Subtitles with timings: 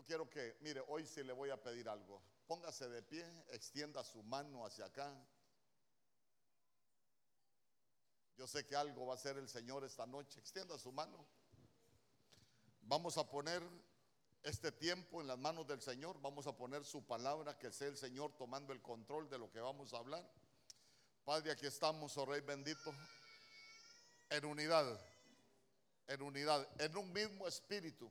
[0.00, 2.22] Yo quiero que, mire, hoy sí le voy a pedir algo.
[2.46, 5.14] Póngase de pie, extienda su mano hacia acá.
[8.38, 10.40] Yo sé que algo va a hacer el Señor esta noche.
[10.40, 11.26] Extienda su mano.
[12.80, 13.62] Vamos a poner
[14.42, 16.18] este tiempo en las manos del Señor.
[16.22, 19.60] Vamos a poner su palabra, que sea el Señor tomando el control de lo que
[19.60, 20.26] vamos a hablar.
[21.26, 22.90] Padre, aquí estamos, oh Rey bendito,
[24.30, 24.98] en unidad,
[26.06, 28.10] en unidad, en un mismo espíritu,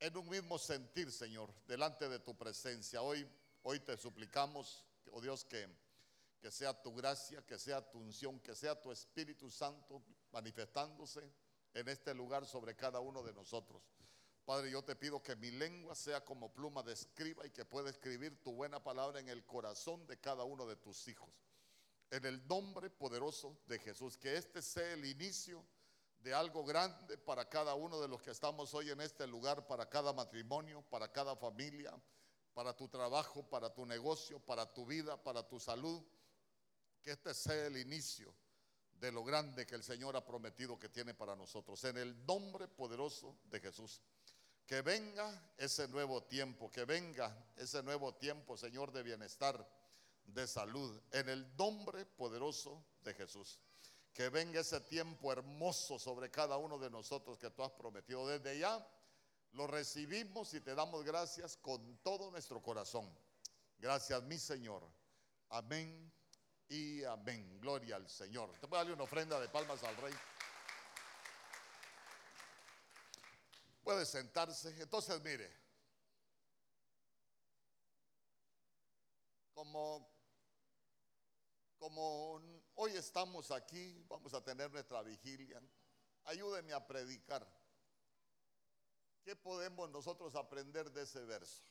[0.00, 3.02] en un mismo sentir, Señor, delante de tu presencia.
[3.02, 3.26] Hoy,
[3.62, 5.68] hoy te suplicamos, oh Dios, que,
[6.40, 11.22] que sea tu gracia, que sea tu unción, que sea tu Espíritu Santo manifestándose
[11.72, 13.82] en este lugar sobre cada uno de nosotros.
[14.44, 17.88] Padre, yo te pido que mi lengua sea como pluma de escriba y que pueda
[17.88, 21.30] escribir tu buena palabra en el corazón de cada uno de tus hijos.
[22.10, 25.64] En el nombre poderoso de Jesús, que este sea el inicio
[26.24, 29.90] de algo grande para cada uno de los que estamos hoy en este lugar, para
[29.90, 31.92] cada matrimonio, para cada familia,
[32.54, 36.02] para tu trabajo, para tu negocio, para tu vida, para tu salud.
[37.02, 38.34] Que este sea el inicio
[38.98, 41.84] de lo grande que el Señor ha prometido que tiene para nosotros.
[41.84, 44.00] En el nombre poderoso de Jesús.
[44.66, 49.68] Que venga ese nuevo tiempo, que venga ese nuevo tiempo, Señor, de bienestar,
[50.24, 50.98] de salud.
[51.12, 53.60] En el nombre poderoso de Jesús.
[54.14, 58.26] Que venga ese tiempo hermoso sobre cada uno de nosotros que tú has prometido.
[58.26, 58.88] Desde ya
[59.52, 63.12] lo recibimos y te damos gracias con todo nuestro corazón.
[63.76, 64.88] Gracias, mi Señor.
[65.50, 66.12] Amén
[66.68, 67.60] y amén.
[67.60, 68.50] Gloria al Señor.
[68.60, 70.14] Te puedo darle una ofrenda de palmas al Rey.
[73.82, 74.80] Puede sentarse.
[74.80, 75.54] Entonces, mire,
[79.52, 80.08] como,
[81.84, 82.40] como
[82.76, 85.60] hoy estamos aquí, vamos a tener nuestra vigilia,
[86.24, 87.46] ayúdeme a predicar.
[89.22, 91.62] ¿Qué podemos nosotros aprender de ese verso?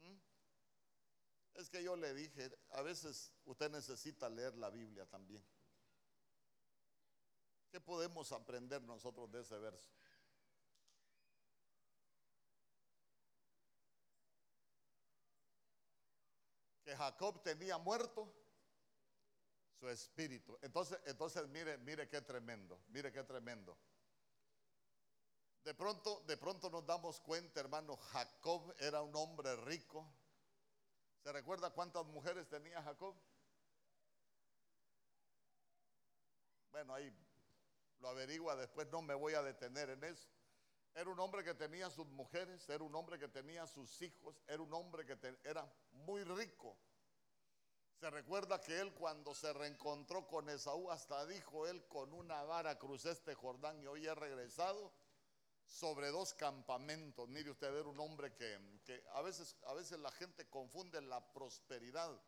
[0.00, 0.16] ¿Mm?
[1.60, 5.46] Es que yo le dije, a veces usted necesita leer la Biblia también.
[7.70, 9.88] ¿Qué podemos aprender nosotros de ese verso?
[16.86, 18.32] Que Jacob tenía muerto
[19.78, 20.58] su espíritu.
[20.62, 23.76] Entonces, entonces mire, mire qué tremendo, mire qué tremendo.
[25.64, 30.08] De pronto, de pronto nos damos cuenta, hermano, Jacob era un hombre rico,
[31.26, 33.16] ¿Se recuerda cuántas mujeres tenía Jacob?
[36.70, 37.12] Bueno, ahí
[37.98, 40.28] lo averigua después, no me voy a detener en eso.
[40.96, 44.62] Era un hombre que tenía sus mujeres, era un hombre que tenía sus hijos, era
[44.62, 46.74] un hombre que era muy rico.
[48.00, 52.78] Se recuerda que él cuando se reencontró con Esaú, hasta dijo él, con una vara
[52.78, 54.90] crucé este Jordán y hoy he regresado
[55.66, 57.28] sobre dos campamentos.
[57.28, 58.58] Mire usted, era un hombre que,
[59.12, 62.18] a, veces, a veces la gente confunde la prosperidad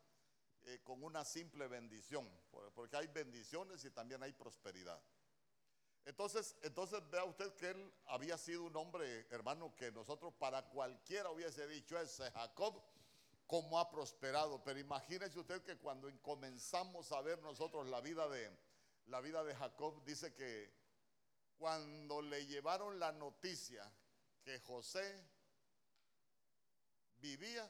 [0.65, 2.29] eh, con una simple bendición,
[2.75, 5.01] porque hay bendiciones y también hay prosperidad.
[6.05, 11.29] Entonces, entonces vea usted que él había sido un hombre, hermano, que nosotros para cualquiera
[11.29, 12.81] hubiese dicho ese Jacob,
[13.45, 14.63] como ha prosperado.
[14.63, 18.51] Pero imagínese usted que cuando comenzamos a ver nosotros la vida de,
[19.07, 20.73] la vida de Jacob, dice que
[21.57, 23.91] cuando le llevaron la noticia
[24.43, 25.27] que José
[27.17, 27.69] vivía,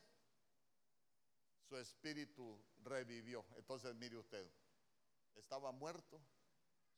[1.68, 3.46] su espíritu revivió.
[3.58, 4.50] Entonces mire usted,
[5.36, 6.22] estaba muerto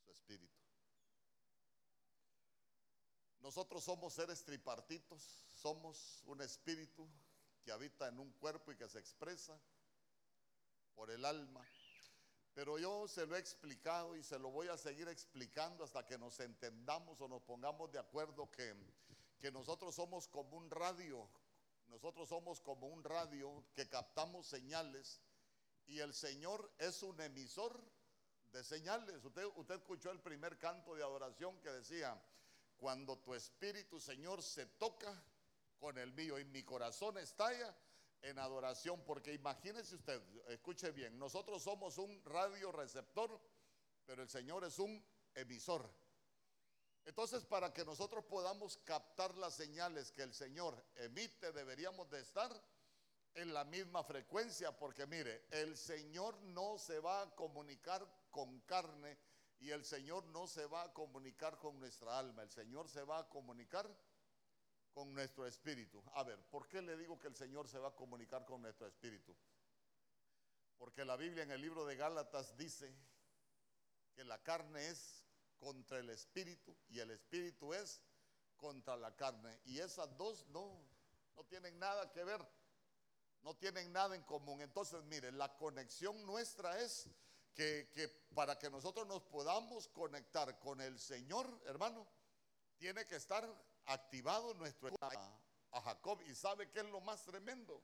[0.03, 0.59] su espíritu.
[3.41, 5.21] Nosotros somos seres tripartitos,
[5.55, 7.07] somos un espíritu
[7.63, 9.59] que habita en un cuerpo y que se expresa
[10.95, 11.65] por el alma
[12.53, 16.17] pero yo se lo he explicado y se lo voy a seguir explicando hasta que
[16.17, 18.75] nos entendamos o nos pongamos de acuerdo que,
[19.39, 21.29] que nosotros somos como un radio,
[21.87, 25.21] nosotros somos como un radio que captamos señales
[25.87, 27.81] y el Señor es un emisor
[28.51, 29.23] de señales.
[29.23, 32.21] Usted, usted escuchó el primer canto de adoración que decía,
[32.81, 35.13] cuando tu espíritu, Señor, se toca
[35.77, 37.77] con el mío y mi corazón estalla,
[38.23, 43.39] en adoración, porque imagínese usted, escuche bien, nosotros somos un radio receptor,
[44.03, 45.03] pero el Señor es un
[45.35, 45.87] emisor.
[47.05, 52.51] Entonces, para que nosotros podamos captar las señales que el Señor emite, deberíamos de estar
[53.35, 59.19] en la misma frecuencia, porque mire, el Señor no se va a comunicar con carne
[59.61, 63.19] y el Señor no se va a comunicar con nuestra alma, el Señor se va
[63.19, 63.87] a comunicar
[64.91, 66.03] con nuestro espíritu.
[66.13, 68.87] A ver, ¿por qué le digo que el Señor se va a comunicar con nuestro
[68.87, 69.35] espíritu?
[70.79, 72.91] Porque la Biblia en el libro de Gálatas dice
[74.15, 75.27] que la carne es
[75.59, 78.01] contra el espíritu y el espíritu es
[78.57, 79.59] contra la carne.
[79.65, 80.83] Y esas dos no,
[81.35, 82.43] no tienen nada que ver,
[83.43, 84.59] no tienen nada en común.
[84.61, 87.07] Entonces, mire, la conexión nuestra es
[87.53, 92.07] que, que para que nosotros nos podamos conectar con el Señor, hermano,
[92.77, 93.47] tiene que estar
[93.85, 94.89] activado nuestro
[95.71, 96.21] a Jacob.
[96.27, 97.83] ¿Y sabe qué es lo más tremendo?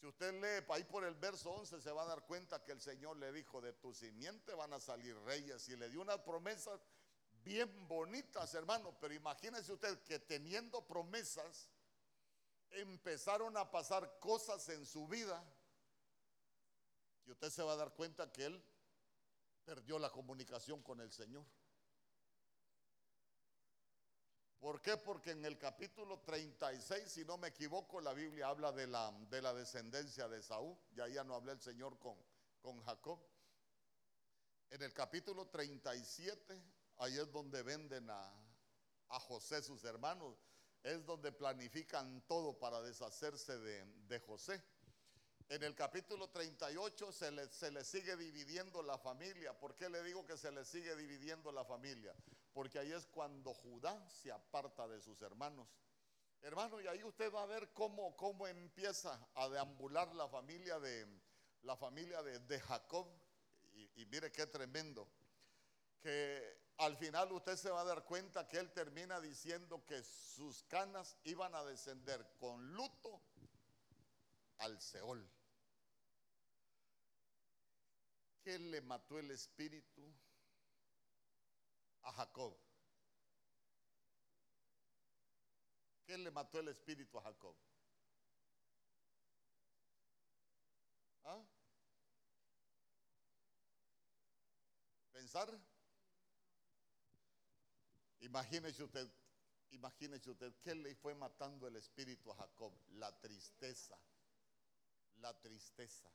[0.00, 2.80] Si usted lee ahí por el verso 11 se va a dar cuenta que el
[2.80, 6.80] Señor le dijo, de tu simiente van a salir reyes y le dio unas promesas
[7.44, 11.68] bien bonitas, hermano, pero imagínese usted que teniendo promesas
[12.70, 15.42] empezaron a pasar cosas en su vida
[17.26, 18.64] y usted se va a dar cuenta que él
[19.70, 21.46] perdió la comunicación con el Señor.
[24.58, 24.96] ¿Por qué?
[24.96, 29.40] Porque en el capítulo 36, si no me equivoco, la Biblia habla de la, de
[29.40, 30.76] la descendencia de Saúl.
[30.90, 32.16] Ya ya no hablé el Señor con,
[32.60, 33.20] con Jacob.
[34.70, 36.60] En el capítulo 37,
[36.96, 38.28] ahí es donde venden a,
[39.10, 40.36] a José sus hermanos.
[40.82, 44.60] Es donde planifican todo para deshacerse de, de José.
[45.50, 49.52] En el capítulo 38 se le, se le, sigue dividiendo la familia.
[49.58, 52.14] ¿Por qué le digo que se le sigue dividiendo la familia?
[52.52, 55.66] Porque ahí es cuando Judá se aparta de sus hermanos.
[56.40, 61.04] Hermano, y ahí usted va a ver cómo, cómo empieza a deambular la familia de,
[61.62, 63.08] la familia de, Jacob.
[63.72, 65.08] Y, y mire qué tremendo.
[66.00, 70.62] Que al final usted se va a dar cuenta que él termina diciendo que sus
[70.62, 73.20] canas iban a descender con luto
[74.58, 75.28] al Seol.
[78.42, 80.02] ¿Qué le mató el espíritu
[82.02, 82.56] a Jacob?
[86.06, 87.54] ¿Qué le mató el espíritu a Jacob?
[91.24, 91.42] ¿Ah?
[95.12, 95.60] ¿Pensar?
[98.20, 99.08] Imagínese usted,
[99.70, 102.72] imagínese usted, ¿qué le fue matando el espíritu a Jacob?
[102.88, 103.98] La tristeza,
[105.16, 106.10] la tristeza.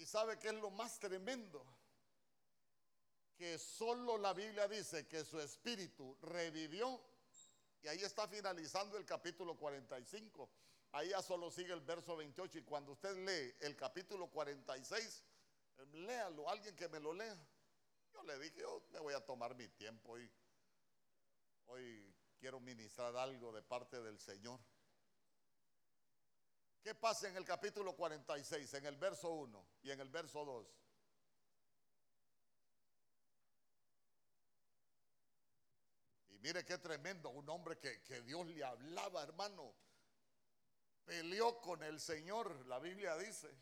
[0.00, 1.62] ¿Y sabe qué es lo más tremendo?
[3.36, 6.98] Que solo la Biblia dice que su espíritu revivió.
[7.82, 10.48] Y ahí está finalizando el capítulo 45.
[10.92, 12.60] Ahí ya solo sigue el verso 28.
[12.60, 15.22] Y cuando usted lee el capítulo 46,
[15.92, 17.36] léalo, alguien que me lo lea.
[18.14, 20.30] Yo le dije, yo me voy a tomar mi tiempo y
[21.66, 24.58] hoy quiero ministrar algo de parte del Señor.
[26.82, 30.66] ¿Qué pasa en el capítulo 46, en el verso 1 y en el verso 2?
[36.30, 39.74] Y mire qué tremendo, un hombre que, Dios le hablaba, hermano.
[41.04, 43.54] Peleó con el Señor, la Biblia dice.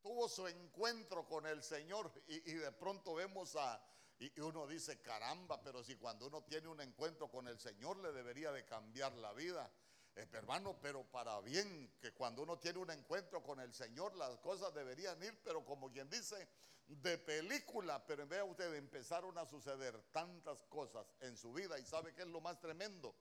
[0.00, 3.80] Tuvo su encuentro con el Señor y, y de pronto vemos a...
[4.18, 8.12] Y uno dice, caramba, pero si cuando uno tiene un encuentro con el Señor le
[8.12, 9.72] debería de cambiar la vida.
[10.14, 14.38] Eh, hermano, pero para bien, que cuando uno tiene un encuentro con el Señor, las
[14.38, 16.48] cosas deberían ir, pero como quien dice,
[16.86, 18.04] de película.
[18.04, 21.78] Pero vea usted, empezaron a suceder tantas cosas en su vida.
[21.78, 23.14] ¿Y sabe qué es lo más tremendo?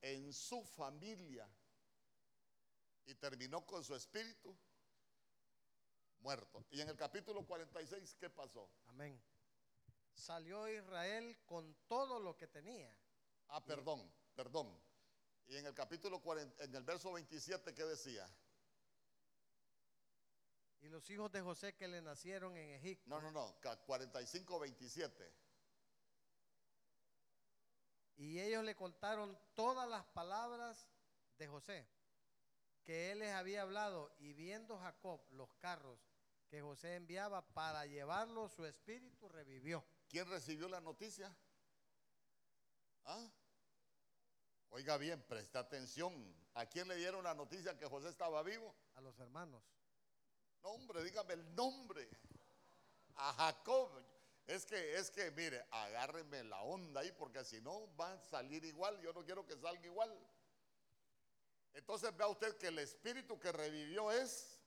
[0.00, 1.48] En su familia.
[3.06, 4.56] Y terminó con su espíritu
[6.20, 6.64] muerto.
[6.70, 8.70] Y en el capítulo 46, ¿qué pasó?
[8.86, 9.20] Amén.
[10.14, 12.94] Salió Israel con todo lo que tenía.
[13.48, 14.78] Ah, perdón, perdón.
[15.48, 18.28] Y en el capítulo 40, en el verso 27, ¿qué decía?
[20.80, 23.08] Y los hijos de José que le nacieron en Egipto.
[23.08, 23.56] No, no, no,
[23.86, 25.34] 45, 27.
[28.18, 30.86] Y ellos le contaron todas las palabras
[31.38, 31.88] de José
[32.84, 34.14] que él les había hablado.
[34.18, 36.00] Y viendo Jacob los carros
[36.48, 39.84] que José enviaba para llevarlo, su espíritu revivió.
[40.08, 41.34] ¿Quién recibió la noticia?
[43.04, 43.30] ¿Ah?
[44.70, 46.34] Oiga bien, presta atención.
[46.54, 48.74] ¿A quién le dieron la noticia que José estaba vivo?
[48.96, 49.62] A los hermanos.
[50.62, 52.08] No, hombre, dígame el nombre.
[53.16, 53.90] A Jacob.
[54.46, 58.64] Es que, es que, mire, agárrenme la onda ahí, porque si no va a salir
[58.64, 59.00] igual.
[59.00, 60.16] Yo no quiero que salga igual.
[61.74, 64.60] Entonces vea usted que el espíritu que revivió es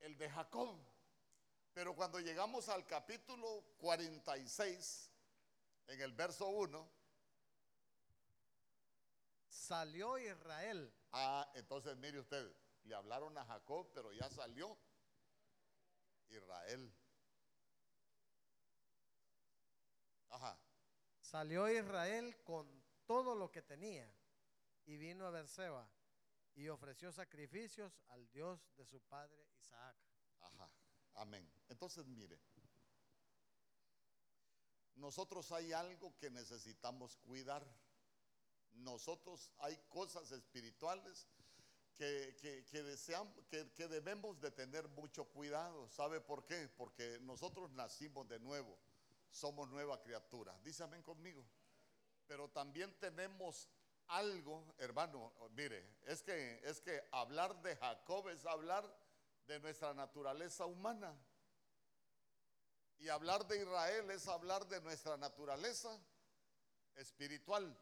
[0.00, 0.78] el de Jacob.
[1.72, 5.10] Pero cuando llegamos al capítulo 46,
[5.88, 6.99] en el verso 1,
[9.70, 10.92] salió Israel.
[11.12, 14.76] Ah, entonces mire usted, le hablaron a Jacob, pero ya salió
[16.28, 16.92] Israel.
[20.30, 20.58] Ajá.
[21.20, 22.66] Salió Israel con
[23.06, 24.12] todo lo que tenía
[24.86, 25.88] y vino a Berseba
[26.56, 29.96] y ofreció sacrificios al Dios de su padre Isaac.
[30.40, 30.68] Ajá.
[31.14, 31.48] Amén.
[31.68, 32.40] Entonces mire,
[34.96, 37.64] nosotros hay algo que necesitamos cuidar.
[38.74, 41.26] Nosotros hay cosas espirituales
[41.96, 45.88] que, deseamos, que, que debemos de tener mucho cuidado.
[45.90, 46.68] ¿Sabe por qué?
[46.76, 48.78] Porque nosotros nacimos de nuevo,
[49.30, 50.58] somos nueva criatura.
[50.80, 51.44] Amén conmigo.
[52.26, 53.68] Pero también tenemos
[54.08, 58.84] algo, hermano, mire, es que, es que hablar de Jacob es hablar
[59.46, 61.14] de nuestra naturaleza humana.
[62.98, 65.90] Y hablar de Israel es hablar de nuestra naturaleza
[66.96, 67.76] espiritual.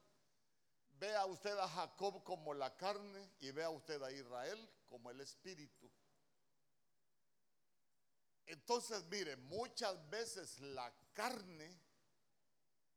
[0.99, 5.91] Vea usted a Jacob como la carne y vea usted a Israel como el espíritu.
[8.47, 11.79] Entonces, mire, muchas veces la carne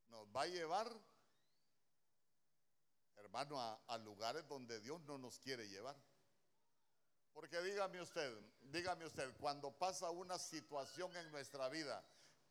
[0.08, 0.90] nos va a llevar,
[3.18, 5.96] hermano, a, lugares donde Dios no nos quiere llevar.
[7.34, 12.04] Porque dígame usted, dígame usted, cuando pasa una situación en nuestra vida,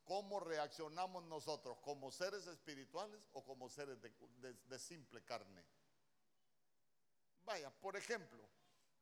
[0.04, 1.78] ¿cómo reaccionamos nosotros?
[1.83, 5.64] ¿Como seres espirituales o como seres de, simple carne?
[7.45, 8.49] Vaya, por ejemplo,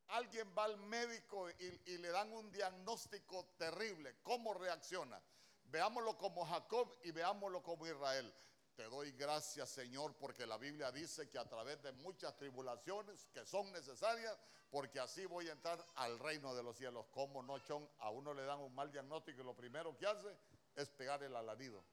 [0.07, 4.17] alguien va al médico y, le dan un diagnóstico terrible.
[4.23, 5.21] ¿Cómo reacciona?
[5.65, 8.33] Veámoslo como Jacob y veámoslo como Israel.
[8.75, 13.45] Te doy gracias, Señor, porque la Biblia dice que a través de muchas tribulaciones que
[13.45, 14.37] son necesarias,
[14.69, 17.05] porque así voy a entrar al reino de los cielos.
[17.11, 20.33] Como no, Chon, a uno le dan un mal diagnóstico y lo primero que hace
[20.75, 21.83] es pegar el alarido.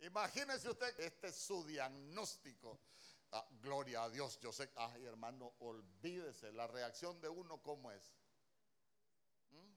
[0.00, 2.80] Imagínese usted, este es su diagnóstico.
[3.32, 8.12] Ah, gloria a Dios, yo sé, ay hermano, olvídese, la reacción de uno cómo es.
[9.50, 9.72] ¿Mm?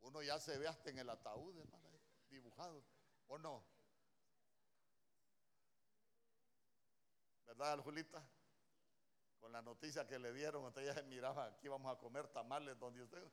[0.00, 2.84] Uno ya se ve hasta en el ataúd, hermano, dibujado,
[3.28, 3.64] ¿o no?
[7.46, 8.22] ¿Verdad, Julita?
[9.40, 13.02] Con la noticia que le dieron, usted ya miraba, aquí vamos a comer tamales donde
[13.02, 13.26] usted.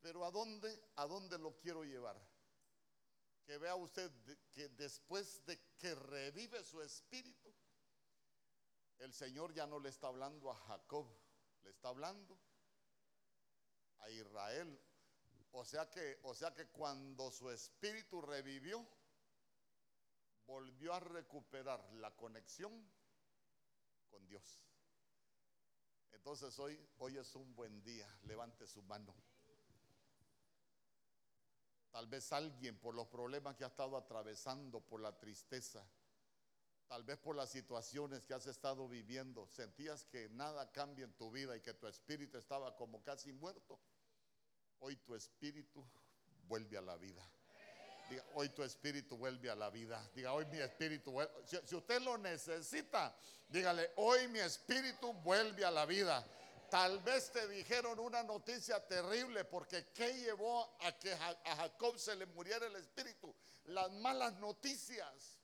[0.00, 2.16] Pero ¿a dónde, a dónde lo quiero llevar?
[3.44, 4.10] Que vea usted
[4.52, 7.52] que después de que revive su espíritu,
[8.98, 11.06] el Señor ya no le está hablando a Jacob,
[11.62, 12.38] le está hablando
[13.98, 14.80] a Israel.
[15.52, 18.86] O sea que, o sea que cuando su espíritu revivió,
[20.46, 22.72] volvió a recuperar la conexión
[24.10, 24.60] con Dios.
[26.12, 28.08] Entonces hoy, hoy es un buen día.
[28.22, 29.14] Levante su mano.
[31.90, 35.86] Tal vez alguien por los problemas que ha estado atravesando, por la tristeza,
[36.88, 41.30] tal vez por las situaciones que has estado viviendo, sentías que nada cambia en tu
[41.30, 43.78] vida y que tu espíritu estaba como casi muerto.
[44.80, 45.86] Hoy tu espíritu
[46.48, 47.24] vuelve a la vida.
[48.08, 50.10] Diga, hoy tu espíritu vuelve a la vida.
[50.14, 51.32] Diga, hoy mi espíritu vuelve.
[51.46, 53.14] Si, usted lo necesita,
[53.48, 56.24] dígale, hoy mi espíritu vuelve a la vida.
[56.70, 62.16] Tal vez te dijeron una noticia terrible porque ¿qué llevó a que a Jacob se
[62.16, 63.34] le muriera el espíritu?
[63.66, 65.38] Las malas noticias.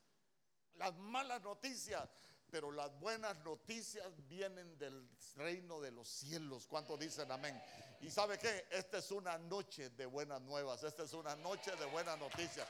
[0.75, 2.09] Las malas noticias.
[2.51, 6.67] Pero las buenas noticias vienen del reino de los cielos.
[6.67, 7.61] ¿Cuántos dicen amén?
[8.01, 11.85] Y sabe qué, esta es una noche de buenas nuevas, esta es una noche de
[11.87, 12.67] buenas noticias.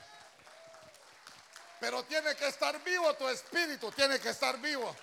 [1.79, 4.95] Pero tiene que estar vivo tu espíritu, tiene que estar vivo.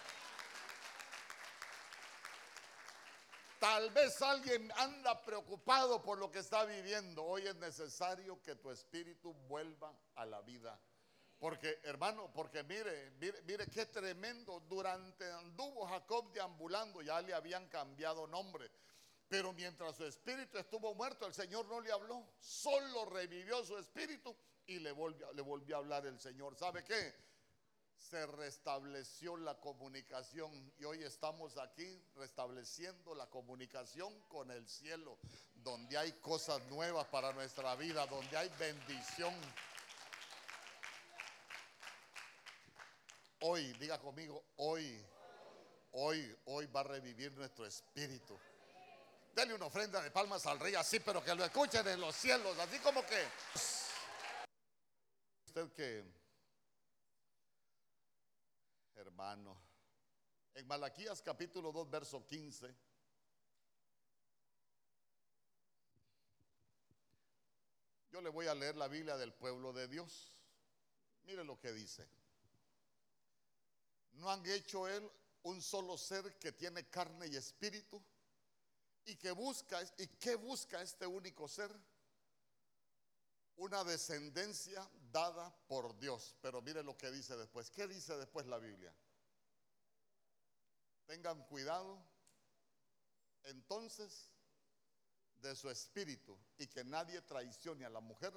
[3.58, 7.24] Tal vez alguien anda preocupado por lo que está viviendo.
[7.24, 10.78] Hoy es necesario que tu espíritu vuelva a la vida.
[11.38, 14.60] Porque, hermano, porque mire, mire, mire qué tremendo.
[14.68, 18.68] Durante anduvo Jacob deambulando, ya le habían cambiado nombre.
[19.28, 24.34] Pero mientras su espíritu estuvo muerto, el Señor no le habló, solo revivió su espíritu
[24.66, 26.56] y le volvió, le volvió a hablar el Señor.
[26.56, 27.14] ¿Sabe qué?
[27.94, 35.18] Se restableció la comunicación y hoy estamos aquí restableciendo la comunicación con el cielo,
[35.56, 39.34] donde hay cosas nuevas para nuestra vida, donde hay bendición.
[43.40, 45.00] Hoy, diga conmigo, hoy,
[45.92, 48.36] hoy, hoy va a revivir nuestro espíritu.
[49.32, 52.58] Dele una ofrenda de palmas al rey así, pero que lo escuchen en los cielos,
[52.58, 53.28] así como que...
[55.46, 56.04] Usted que,
[58.96, 59.56] hermano,
[60.54, 62.74] en Malaquías capítulo 2, verso 15.
[68.10, 70.36] Yo le voy a leer la Biblia del pueblo de Dios.
[71.22, 72.17] Mire lo que dice.
[74.18, 75.08] ¿No han hecho él
[75.42, 78.02] un solo ser que tiene carne y espíritu?
[79.04, 79.80] ¿Y que busca?
[79.96, 81.70] ¿Y qué busca este único ser?
[83.56, 86.36] Una descendencia dada por Dios.
[86.42, 87.70] Pero mire lo que dice después.
[87.70, 88.94] ¿Qué dice después la Biblia?
[91.06, 92.04] Tengan cuidado.
[93.44, 94.32] Entonces
[95.40, 98.32] de su espíritu y que nadie traicione a la mujer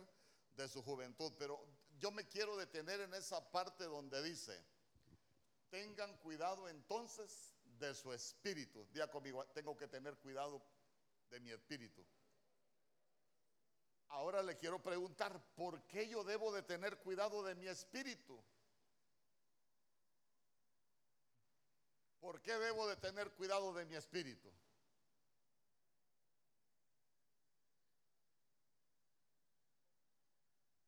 [0.53, 1.33] de su juventud.
[1.39, 1.65] Pero
[1.97, 4.63] yo me quiero detener en esa parte donde dice,
[5.71, 8.85] tengan cuidado entonces de su espíritu.
[8.91, 10.61] Día conmigo, tengo que tener cuidado
[11.29, 12.05] de mi espíritu.
[14.09, 18.43] Ahora le quiero preguntar, ¿por qué yo debo de tener cuidado de mi espíritu?
[22.19, 24.51] ¿Por qué debo de tener cuidado de mi espíritu?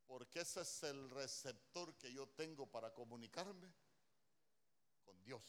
[0.06, 3.74] Porque ese es el receptor que yo tengo para comunicarme
[5.04, 5.44] con Dios.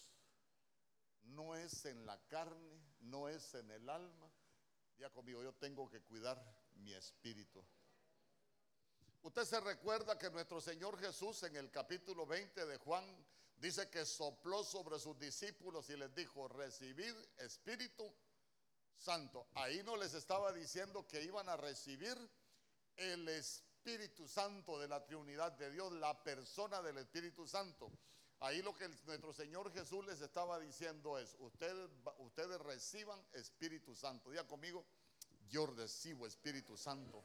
[1.23, 4.30] No es en la carne, no es en el alma.
[4.99, 6.40] Ya conmigo, yo tengo que cuidar
[6.75, 7.64] mi espíritu.
[9.23, 13.04] Usted se recuerda que nuestro Señor Jesús en el capítulo 20 de Juan
[13.56, 18.12] dice que sopló sobre sus discípulos y les dijo, recibid Espíritu
[18.96, 19.49] Santo.
[19.54, 22.16] Ahí no les estaba diciendo que iban a recibir
[22.96, 27.90] el Espíritu Santo de la Trinidad de Dios, la persona del Espíritu Santo.
[28.44, 34.28] Ahí lo que nuestro Señor Jesús les estaba diciendo es, ustedes, ustedes reciban Espíritu Santo.
[34.28, 34.84] Diga conmigo,
[35.48, 37.24] yo recibo Espíritu Santo.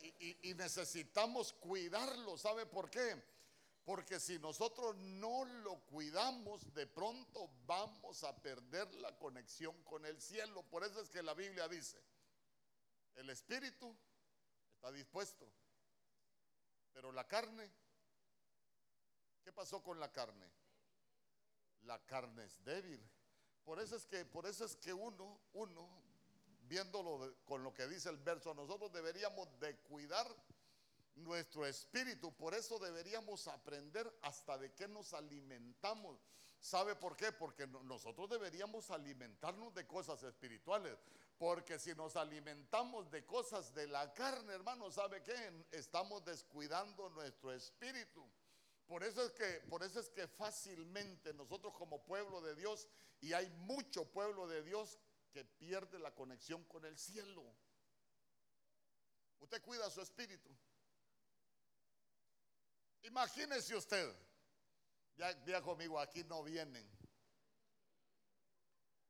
[0.00, 3.20] Y, y necesitamos cuidarlo, ¿sabe por qué?
[3.84, 10.20] Porque si nosotros no lo cuidamos, de pronto vamos a perder la conexión con el
[10.20, 10.62] cielo.
[10.70, 12.00] Por eso es que la Biblia dice,
[13.16, 13.92] el espíritu
[14.76, 15.50] está dispuesto,
[16.92, 17.68] pero la carne,
[19.42, 20.59] ¿qué pasó con la carne?
[21.82, 23.02] La carne es débil.
[23.64, 25.88] Por eso es que, por eso es que uno, uno,
[26.62, 30.26] viéndolo con lo que dice el verso, nosotros deberíamos de cuidar
[31.16, 32.32] nuestro espíritu.
[32.32, 36.18] Por eso deberíamos aprender hasta de qué nos alimentamos.
[36.60, 37.32] ¿Sabe por qué?
[37.32, 40.96] Porque nosotros deberíamos alimentarnos de cosas espirituales.
[41.38, 45.64] Porque si nos alimentamos de cosas de la carne, hermano, ¿sabe qué?
[45.70, 48.28] Estamos descuidando nuestro espíritu.
[48.90, 52.88] Por eso es que por eso es que fácilmente nosotros como pueblo de Dios
[53.20, 54.98] y hay mucho pueblo de Dios
[55.30, 57.54] que pierde la conexión con el cielo.
[59.38, 60.50] Usted cuida su espíritu.
[63.02, 64.12] Imagínese usted,
[65.14, 66.90] ya, conmigo, aquí no vienen,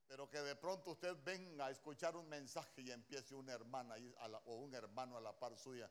[0.07, 3.95] pero que de pronto usted venga a escuchar un mensaje y empiece una hermana
[4.45, 5.91] o un hermano a la par suya.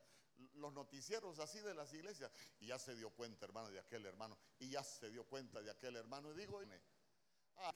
[0.55, 4.37] Los noticieros así de las iglesias, y ya se dio cuenta, hermano, de aquel hermano,
[4.59, 6.31] y ya se dio cuenta de aquel hermano.
[6.31, 6.61] Y digo,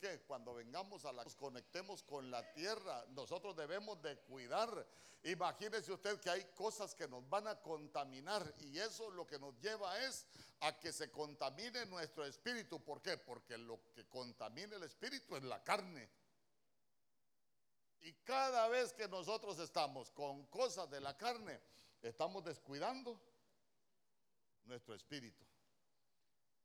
[0.00, 4.86] que cuando vengamos a la conectemos con la tierra, nosotros debemos de cuidar.
[5.22, 9.58] Imagínese usted que hay cosas que nos van a contaminar y eso lo que nos
[9.60, 10.26] lleva es
[10.60, 12.82] a que se contamine nuestro espíritu.
[12.82, 13.16] ¿Por qué?
[13.18, 16.10] Porque lo que contamina el espíritu es la carne.
[18.00, 21.58] Y cada vez que nosotros estamos con cosas de la carne,
[22.08, 23.20] estamos descuidando
[24.64, 25.44] nuestro espíritu.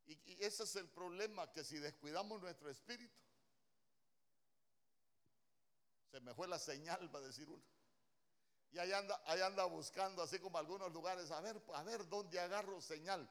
[0.06, 3.16] Y, ese es el problema, que si descuidamos nuestro espíritu,
[6.12, 7.64] se me fue la señal, va a decir uno.
[8.72, 12.40] Y ahí anda, ahí anda buscando, así como algunos lugares, a ver, a ver dónde
[12.40, 13.30] agarro señal.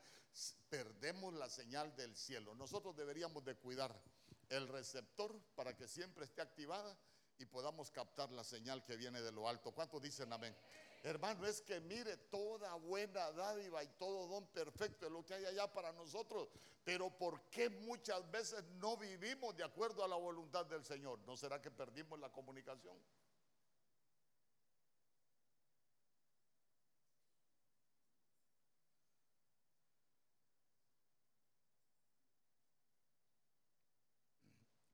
[0.68, 2.54] Perdemos la señal del cielo.
[2.54, 4.00] Nosotros deberíamos de cuidar
[4.48, 6.96] el receptor para que siempre esté activada
[7.38, 9.72] y podamos captar la señal que viene de lo alto.
[9.72, 10.56] ¿Cuántos dicen amén?
[11.02, 15.44] Hermano, es que mire toda buena dádiva y todo don perfecto es lo que hay
[15.44, 16.48] allá para nosotros.
[16.84, 21.20] Pero ¿por qué muchas veces no vivimos de acuerdo a la voluntad del Señor?
[21.20, 22.96] ¿No será que perdimos la comunicación?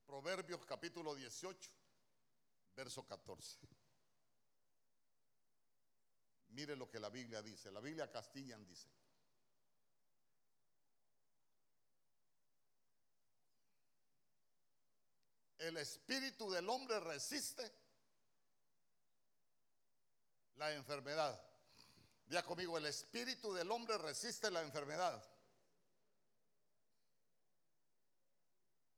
[0.06, 1.70] Proverbios capítulo 18,
[2.76, 3.58] verso 14.
[6.54, 7.70] Mire lo que la Biblia dice.
[7.72, 8.88] La Biblia Castillan dice.
[15.58, 17.74] El espíritu del hombre resiste
[20.56, 21.42] la enfermedad.
[22.26, 25.22] Ya conmigo, el espíritu del hombre resiste la enfermedad.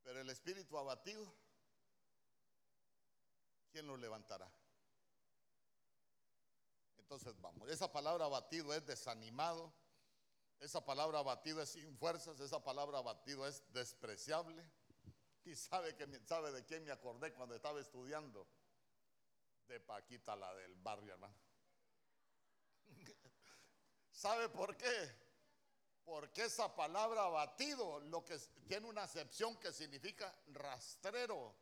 [0.03, 1.35] Pero el espíritu abatido,
[3.73, 4.47] ¿quién lo levantará?
[7.07, 9.73] Entonces vamos, esa palabra abatido es desanimado,
[10.59, 14.69] esa palabra abatido es sin fuerzas, esa palabra abatido es despreciable.
[15.45, 18.49] Y sabe, que, sabe de quién me acordé cuando estaba estudiando.
[19.69, 21.37] De Paquita, la del barrio, hermano.
[24.11, 25.27] ¿Sabe por qué?
[26.05, 31.55] Porque esa palabra abatido lo que tiene una acepción que significa rastrero.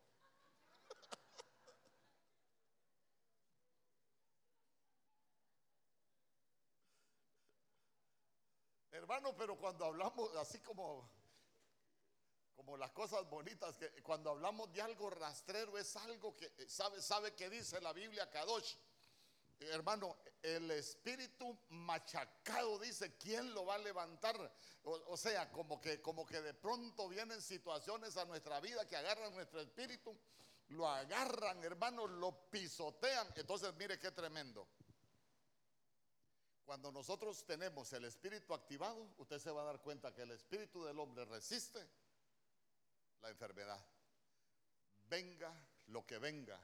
[8.94, 11.10] Hermano, pero cuando hablamos así como
[12.54, 17.34] como las cosas bonitas que cuando hablamos de algo rastrero es algo que sabe sabe
[17.34, 18.76] que dice la Biblia Kadosh.
[19.58, 24.36] Hermano, el espíritu machacado dice, ¿quién lo va a levantar?
[24.84, 29.34] O, sea, como que, como que de pronto vienen situaciones a nuestra vida que agarran
[29.34, 30.16] nuestro espíritu,
[30.68, 33.32] lo agarran, hermano, lo pisotean.
[33.36, 34.68] Entonces, mire qué tremendo.
[36.64, 40.84] Cuando nosotros tenemos el espíritu activado, usted se va a dar cuenta que el espíritu
[40.84, 41.78] del hombre resiste
[43.20, 43.84] la enfermedad.
[45.08, 45.52] Venga
[45.88, 46.58] lo que venga,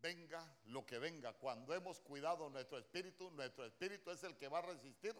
[0.00, 1.32] venga lo que venga.
[1.32, 5.14] Cuando hemos cuidado nuestro espíritu, nuestro espíritu es el que va a resistir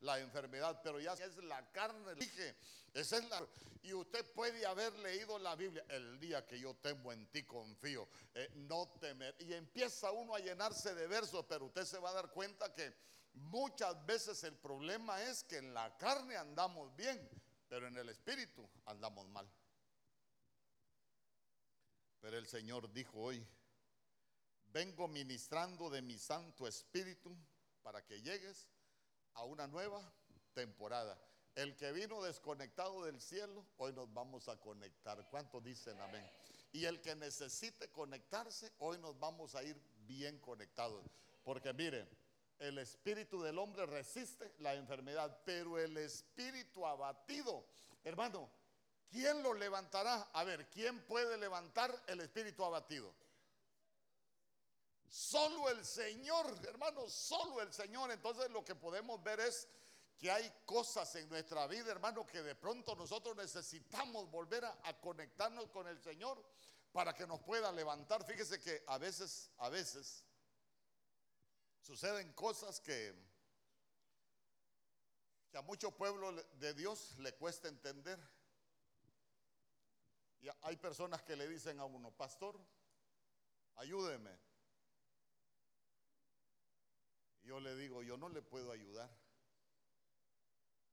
[0.00, 2.56] la enfermedad, pero ya es la carne, dije,
[2.92, 3.46] esa es la
[3.82, 8.08] y usted puede haber leído la Biblia, el día que yo temo en ti confío,
[8.34, 12.14] eh, no temer y empieza uno a llenarse de versos, pero usted se va a
[12.14, 12.94] dar cuenta que
[13.34, 17.28] Muchas veces el problema es que en la carne andamos bien,
[17.68, 19.48] pero en el espíritu andamos mal.
[22.20, 23.44] Pero el Señor dijo hoy,
[24.66, 27.36] vengo ministrando de mi Santo Espíritu
[27.82, 28.68] para que llegues
[29.34, 30.00] a una nueva
[30.54, 31.18] temporada.
[31.54, 35.28] El que vino desconectado del cielo, hoy nos vamos a conectar.
[35.30, 36.24] ¿Cuántos dicen amén?
[36.72, 41.04] Y el que necesite conectarse, hoy nos vamos a ir bien conectados.
[41.44, 42.08] Porque miren,
[42.62, 47.66] el espíritu del hombre resiste la enfermedad, pero el espíritu abatido,
[48.04, 48.48] hermano,
[49.10, 50.30] ¿quién lo levantará?
[50.32, 53.12] A ver, ¿quién puede levantar el espíritu abatido?
[55.08, 58.12] Solo el Señor, hermano, solo el Señor.
[58.12, 59.68] Entonces lo que podemos ver es
[60.16, 65.00] que hay cosas en nuestra vida, hermano, que de pronto nosotros necesitamos volver a, a,
[65.00, 66.42] conectarnos con el Señor
[66.92, 68.24] para que nos pueda levantar.
[68.24, 70.24] Fíjese que a veces, a veces,
[71.82, 73.12] Suceden cosas que,
[75.52, 78.18] a mucho pueblo de Dios le cuesta entender.
[80.40, 82.58] Y hay personas que le dicen a uno, pastor,
[83.76, 84.30] ayúdeme.
[87.42, 89.10] Y yo le digo, yo no le puedo ayudar.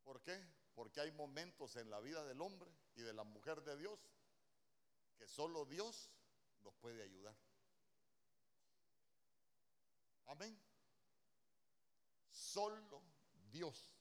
[0.04, 0.44] ¿Por qué?
[0.74, 4.00] Porque hay momentos en la vida del hombre y de la mujer de Dios
[5.18, 6.10] que solo Dios
[6.62, 7.36] nos puede ayudar.
[10.26, 10.69] Amén.
[12.54, 13.04] Solo
[13.52, 13.96] Dios.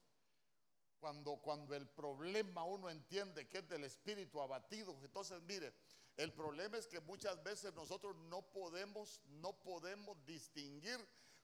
[0.98, 5.72] Cuando, cuando el problema uno entiende que es del espíritu abatido, entonces mire,
[6.16, 10.98] el problema es que muchas veces nosotros no podemos, no podemos distinguir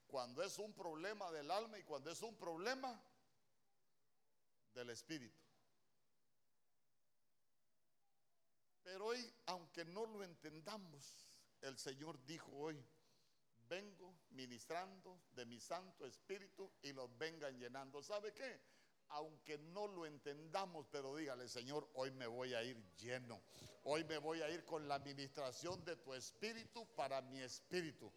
[0.07, 3.01] cuando es un problema del alma y cuando es un problema
[4.73, 5.39] del espíritu.
[8.83, 12.83] Pero hoy, aunque no lo entendamos, el Señor dijo hoy,
[13.67, 18.01] vengo ministrando de mi Santo Espíritu y los vengan llenando.
[18.01, 18.59] ¿Sabe qué?
[19.09, 23.41] Aunque no lo entendamos, pero dígale, Señor, hoy me voy a ir lleno.
[23.83, 28.11] Hoy me voy a ir con la administración de tu Espíritu para mi Espíritu.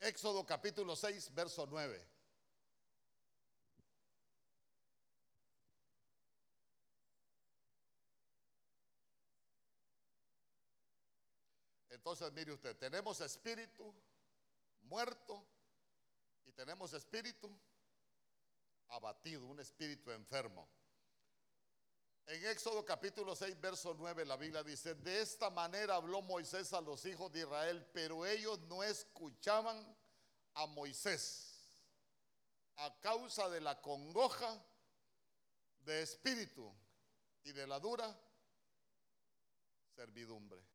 [0.00, 2.13] Éxodo capítulo 6, verso 9.
[12.04, 13.94] Entonces, mire usted, tenemos espíritu
[14.82, 15.42] muerto
[16.44, 17.50] y tenemos espíritu
[18.88, 20.68] abatido, un espíritu enfermo.
[22.26, 26.82] En Éxodo capítulo 6, verso 9, la Biblia dice, de esta manera habló Moisés a
[26.82, 29.96] los hijos de Israel, pero ellos no escuchaban
[30.52, 31.54] a Moisés
[32.76, 34.62] a causa de la congoja
[35.86, 36.70] de espíritu
[37.44, 38.14] y de la dura
[39.96, 40.73] servidumbre.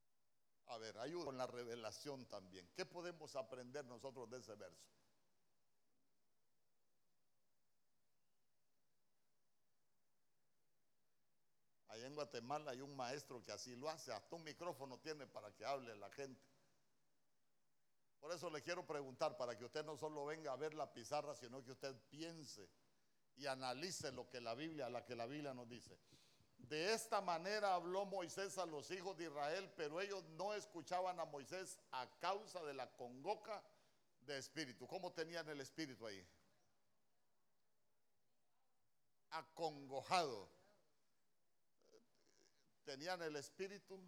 [0.70, 2.70] A ver, ayuda con la revelación también.
[2.76, 4.88] ¿Qué podemos aprender nosotros de ese verso?
[11.88, 15.52] Allá en Guatemala hay un maestro que así lo hace, hasta un micrófono tiene para
[15.56, 16.40] que hable la gente.
[18.20, 21.34] Por eso le quiero preguntar, para que usted no solo venga a ver la pizarra,
[21.34, 22.70] sino que usted piense
[23.38, 25.98] y analice lo que la Biblia, la que la Biblia nos dice.
[26.60, 31.26] De esta manera habló Moisés a los hijos de Israel, pero ellos no escuchaban a
[31.26, 33.64] Moisés a causa de la congoca
[34.22, 34.86] de espíritu.
[34.86, 36.24] ¿Cómo tenían el espíritu ahí?
[39.32, 40.50] Acongojado.
[42.84, 44.00] Tenían el espíritu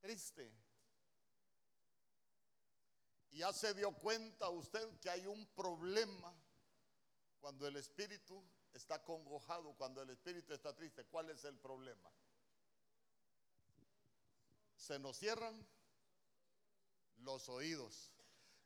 [0.00, 0.52] triste.
[3.30, 6.34] Y ya se dio cuenta usted que hay un problema
[7.40, 8.44] cuando el espíritu
[8.74, 12.10] está congojado, cuando el espíritu está triste, ¿cuál es el problema?
[14.76, 15.66] Se nos cierran
[17.18, 18.10] los oídos.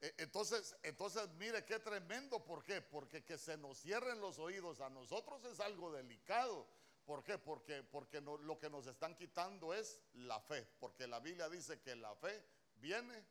[0.01, 2.81] E- Entonces, entonces mire qué tremendo, ¿por qué?
[2.81, 6.66] Porque que se nos cierren los oídos a nosotros es algo delicado.
[7.05, 7.38] ¿Por qué?
[7.38, 11.81] Porque, porque no- lo que nos están quitando es la fe, porque la Biblia dice
[11.81, 12.45] que la fe
[12.77, 13.25] viene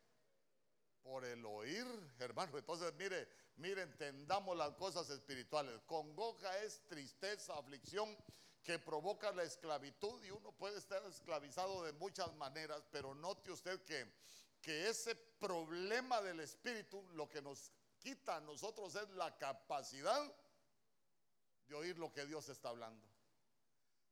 [1.06, 1.86] por el oír,
[2.18, 2.58] hermano.
[2.58, 5.80] Entonces, mire, mire, entendamos las cosas espirituales.
[5.86, 8.18] Congoja es tristeza, aflicción
[8.64, 13.80] que provoca la esclavitud y uno puede estar esclavizado de muchas maneras, pero note usted
[13.84, 14.12] que,
[14.60, 20.34] que ese problema del espíritu lo que nos quita a nosotros es la capacidad
[21.68, 23.08] de oír lo que Dios está hablando.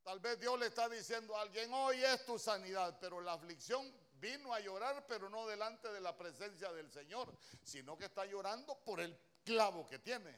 [0.03, 3.91] Tal vez Dios le está diciendo a alguien, hoy es tu sanidad, pero la aflicción
[4.23, 8.81] vino a llorar, pero no delante de la presencia del Señor, sino que está llorando
[8.85, 10.33] por el clavo que tiene.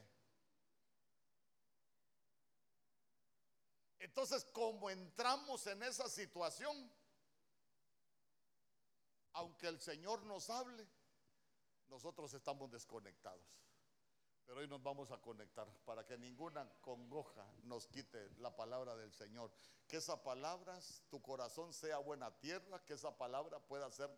[4.00, 6.92] Entonces, como entramos en esa situación,
[9.34, 10.88] aunque el Señor nos hable,
[11.86, 13.65] nosotros estamos desconectados.
[14.46, 19.12] Pero hoy nos vamos a conectar para que ninguna congoja nos quite la palabra del
[19.12, 19.50] Señor.
[19.88, 20.78] Que esa palabra,
[21.10, 24.08] tu corazón sea buena tierra, que esa palabra pueda ser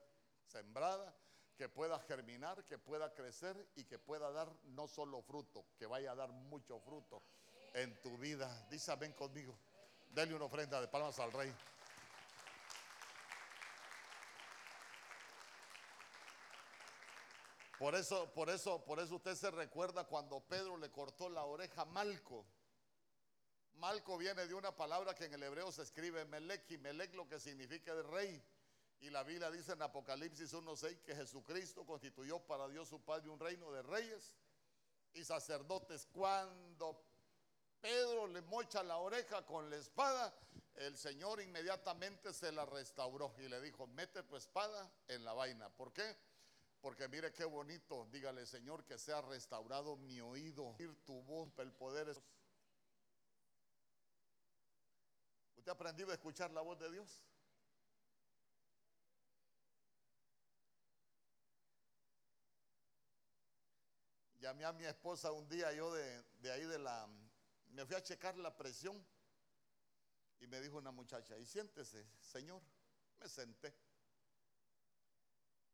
[0.46, 1.14] sembrada,
[1.56, 6.12] que pueda germinar, que pueda crecer y que pueda dar no solo fruto, que vaya
[6.12, 7.22] a dar mucho fruto
[7.74, 8.66] en tu vida.
[8.70, 9.58] Dice ven conmigo.
[10.10, 11.52] Dele una ofrenda de palmas al rey.
[17.78, 21.82] Por eso, por eso, por eso usted se recuerda cuando Pedro le cortó la oreja
[21.82, 22.44] a Malco.
[23.74, 27.28] Malco viene de una palabra que en el hebreo se escribe Melech y Melech lo
[27.28, 28.42] que significa el rey.
[29.00, 33.38] Y la Biblia dice en Apocalipsis 1.6 que Jesucristo constituyó para Dios su Padre un
[33.38, 34.34] reino de reyes
[35.14, 36.06] y sacerdotes.
[36.06, 37.00] Cuando
[37.80, 40.34] Pedro le mocha la oreja con la espada,
[40.74, 45.68] el Señor inmediatamente se la restauró y le dijo, mete tu espada en la vaina.
[45.70, 46.16] ¿Por qué?
[46.88, 51.70] Porque mire qué bonito, dígale Señor que sea restaurado mi oído, oír tu voz, el
[51.70, 52.08] poder.
[52.08, 52.18] es-
[55.54, 57.26] ¿Usted ha aprendido a escuchar la voz de Dios?
[64.40, 67.06] Llamé a mi esposa un día, yo de, ahí de la,
[67.66, 69.06] me fui a checar la presión
[70.40, 72.62] y me dijo una muchacha, y siéntese, señor,
[73.20, 73.74] me senté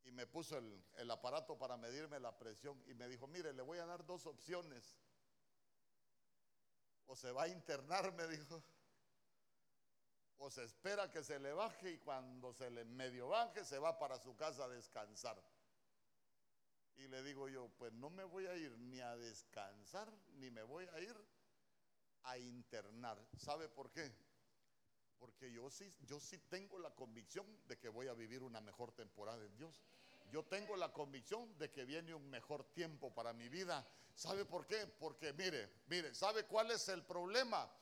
[0.05, 3.79] y me puso el, aparato para medirme la presión y me dijo, mire, le voy
[3.79, 4.97] a dar dos opciones.
[7.07, 8.63] O se va a internar, me dijo,
[10.39, 13.99] o se espera que se le baje y cuando se le medio baje se va
[13.99, 15.43] para su casa a descansar.
[16.97, 20.63] Y le digo yo, pues no me voy a ir ni a descansar, ni me
[20.63, 21.17] voy a ir
[22.25, 23.19] a internar.
[23.37, 24.13] ¿Sabe por qué?
[25.25, 28.93] Porque yo sí, yo sí tengo la convicción de que voy a vivir una mejor
[28.93, 29.83] temporada en Dios.
[30.31, 33.89] Yo tengo la convicción de que viene un mejor tiempo para mi vida.
[34.15, 34.87] ¿Sabe por qué?
[34.87, 37.73] Porque mire, mire, ¿sabe cuál es el problema?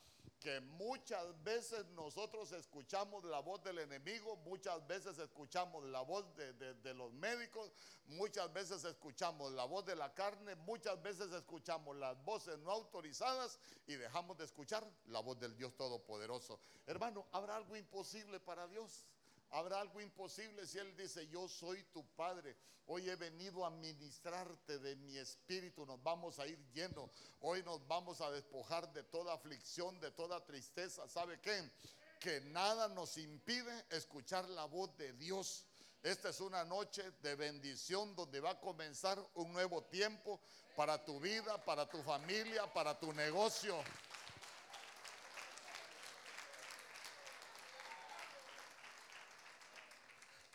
[0.43, 6.53] Que muchas veces nosotros escuchamos la voz del enemigo, muchas veces escuchamos la voz de,
[6.55, 7.71] de- de los médicos,
[8.07, 13.61] muchas veces escuchamos la voz de la carne, muchas veces escuchamos las voces no autorizadas
[13.87, 16.59] y dejamos de escuchar la voz del Dios Todopoderoso.
[16.87, 19.07] Hermano, ¿habrá algo imposible para Dios?
[19.53, 22.57] ¿Habrá algo imposible si Él dice, yo soy tu Padre?
[22.87, 27.11] Hoy he venido a ministrarte de mi espíritu, nos vamos a ir llenos.
[27.41, 31.07] Hoy nos vamos a despojar de toda aflicción, de toda tristeza.
[31.07, 31.71] ¿Sabe qué?
[32.19, 35.67] Que nada nos impide escuchar la voz de Dios.
[36.03, 40.41] Esta es una noche de bendición donde va a comenzar un nuevo tiempo
[40.75, 43.77] para tu vida, para tu familia, para tu negocio.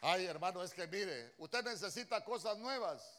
[0.01, 3.17] Ay, hermano, es que mire, usted necesita cosas nuevas.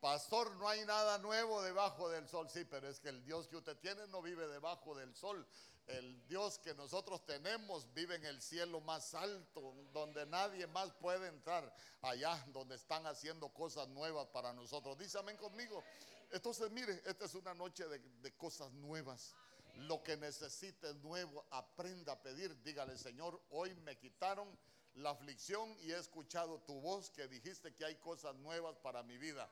[0.00, 2.48] Pastor, no hay nada nuevo debajo del sol.
[2.48, 5.46] Sí, pero es que el Dios que usted tiene no vive debajo del sol.
[5.86, 11.28] El Dios que nosotros tenemos vive en el cielo más alto, donde nadie más puede
[11.28, 11.74] entrar.
[12.00, 14.96] Allá donde están haciendo cosas nuevas para nosotros.
[14.96, 15.84] Dice amén conmigo.
[16.30, 19.34] Entonces, mire, esta es una noche de, de cosas nuevas.
[19.74, 22.62] Lo que necesite nuevo, aprenda a pedir.
[22.62, 24.48] Dígale, Señor, hoy me quitaron
[24.94, 29.16] la aflicción y he escuchado tu voz que dijiste que hay cosas nuevas para mi
[29.18, 29.48] vida.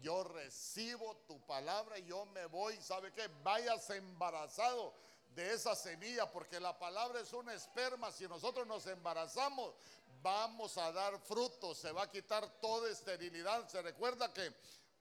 [0.00, 3.28] Yo recibo tu palabra y yo me voy, ¿sabe qué?
[3.42, 4.94] Vayas embarazado
[5.34, 8.10] de esa semilla, porque la palabra es un esperma.
[8.12, 9.74] Si nosotros nos embarazamos,
[10.22, 13.68] vamos a dar frutos, se va a quitar toda esterilidad.
[13.68, 14.52] Se recuerda que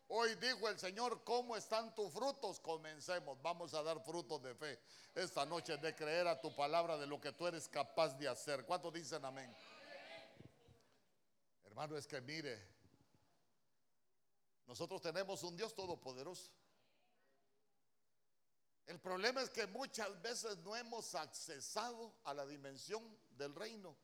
[0.08, 2.60] hoy dijo el Señor, ¿cómo están tus frutos?
[2.60, 4.80] Comencemos, vamos a dar frutos de fe
[5.16, 8.66] esta noche, de creer a tu palabra, de lo que tú eres capaz de hacer.
[8.66, 9.54] ¿Cuántos dicen amén?
[11.72, 12.70] Hermano, es que mire,
[14.68, 16.52] Nosotros tenemos un Dios todopoderoso.
[18.86, 23.98] El problema es que muchas veces no hemos accesado a la dimensión del reino.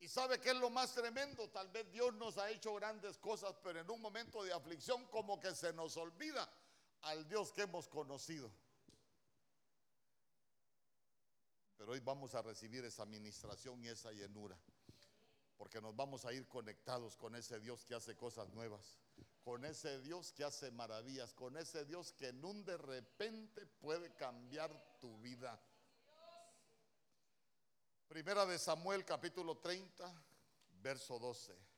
[0.00, 3.56] Y sabe que es lo más tremendo, tal vez Dios nos ha hecho grandes cosas,
[3.62, 6.46] pero en un momento de aflicción como que se nos olvida
[7.02, 8.50] al Dios que hemos conocido.
[11.76, 14.58] Pero hoy vamos a recibir esa administración y esa llenura,
[15.56, 18.98] porque nos vamos a ir conectados con ese Dios que hace cosas nuevas
[19.44, 24.14] con ese Dios que hace maravillas, con ese Dios que en un de repente puede
[24.14, 25.60] cambiar tu vida.
[28.08, 30.10] Primera de Samuel capítulo 30,
[30.80, 31.73] verso 12.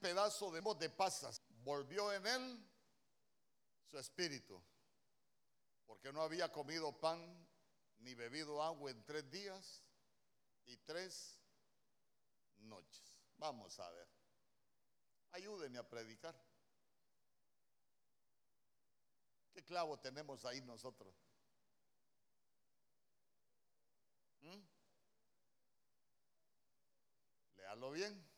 [0.00, 1.42] Pedazo de, de pasas.
[1.62, 2.70] Volvió en él
[3.90, 4.62] su espíritu,
[5.86, 7.48] porque no había comido pan
[7.98, 9.84] ni bebido agua en tres días
[10.64, 11.38] y tres
[12.58, 13.18] noches.
[13.36, 14.08] Vamos a ver.
[15.32, 16.34] Ayúdenme a predicar.
[19.52, 21.14] ¿Qué clavo tenemos ahí nosotros?
[24.40, 24.60] ¿Mm?
[27.92, 28.29] Bien.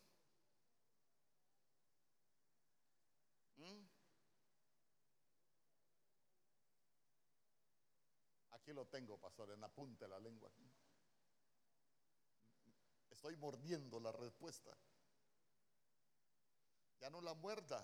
[8.63, 9.69] Aquí lo tengo, pastor, en la
[10.07, 10.49] la lengua.
[13.11, 14.71] Estoy mordiendo la respuesta.
[17.01, 17.83] Ya no la muerda.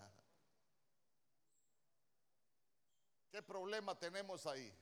[3.28, 4.72] ¿Qué problema tenemos ahí?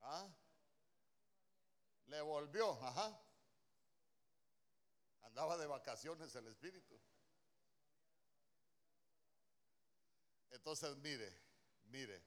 [0.00, 0.26] ¿Ah?
[2.06, 3.20] Le volvió, ajá.
[5.20, 6.98] Andaba de vacaciones el espíritu.
[10.50, 11.32] Entonces, mire,
[11.84, 12.22] mire,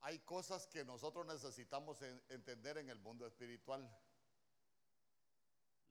[0.00, 3.88] hay cosas que nosotros necesitamos entender en el mundo espiritual.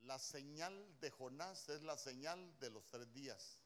[0.00, 3.58] La señal de Jonás es la señal de los tres días.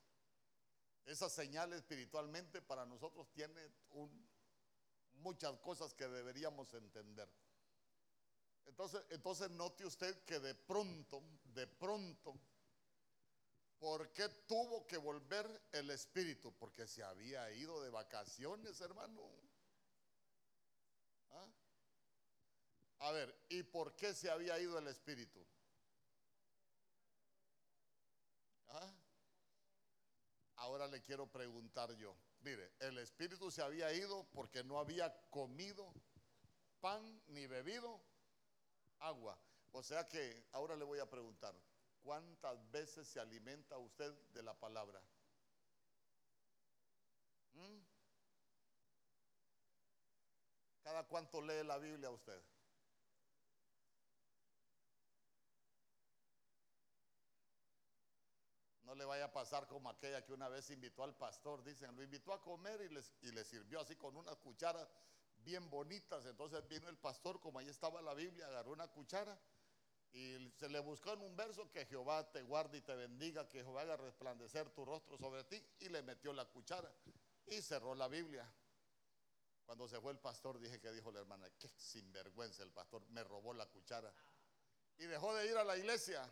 [1.05, 3.61] Esa señal espiritualmente para nosotros tiene
[5.15, 7.29] muchas cosas que deberíamos entender.
[8.67, 11.23] Entonces, entonces note usted que de pronto,
[11.55, 12.39] de pronto,
[13.79, 16.53] ¿Por qué tuvo que volver el espíritu?
[16.57, 19.23] Porque se había ido de vacaciones, hermano.
[21.31, 21.49] ¿Ah?
[23.01, 25.47] A ver, ¿y por qué se había ido el espíritu?
[28.69, 28.95] ¿Ah?
[30.57, 32.17] Ahora le quiero preguntar yo.
[32.41, 35.93] Mire, el espíritu se había ido porque no había comido
[36.81, 38.01] pan ni bebido
[39.01, 39.39] agua.
[39.73, 41.55] O sea que ahora le voy a preguntar,
[42.07, 45.03] ¿Cuántas veces se alimenta usted de la palabra?
[47.55, 47.81] ¿Mm?
[50.85, 52.41] ¿Cada cuánto lee la Biblia usted?
[58.85, 62.05] No le vaya a pasar como aquella que una vez invitó al pastor, dicen, lo
[62.05, 64.89] invitó a comer y, les, y le sirvió así con unas cucharas
[65.39, 66.25] bien bonitas.
[66.25, 69.37] Entonces vino el pastor, como ahí estaba la Biblia, agarró una cuchara
[70.17, 73.63] y se le buscó en un verso que Jehová te guarde y te bendiga, que
[73.63, 75.63] Jehová haga resplandecer tu rostro sobre ti.
[75.81, 76.91] Y le metió la cuchara
[77.47, 78.51] y cerró la Biblia.
[79.67, 83.23] Cuando se fue el pastor, dije que dijo la hermana, qué sinvergüenza el pastor, me
[83.25, 84.11] robó la cuchara.
[84.97, 86.27] Y dejó de ir a la iglesia.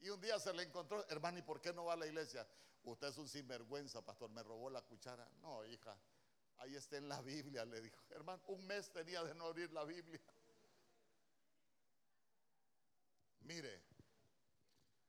[0.00, 2.46] Y un día se le encontró, hermano, ¿y por qué no va a la iglesia?
[2.82, 5.26] Usted es un sinvergüenza, pastor, me robó la cuchara.
[5.40, 5.98] No, hija,
[6.58, 8.04] ahí está en la Biblia, le dijo.
[8.10, 10.20] Hermano, un mes tenía de no abrir la Biblia.
[13.48, 13.82] Mire,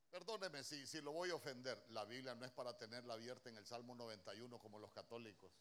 [0.09, 1.85] perdóneme si, si lo voy a ofender.
[1.89, 5.51] La Biblia no es para tenerla abierta en el Salmo 91 como los católicos.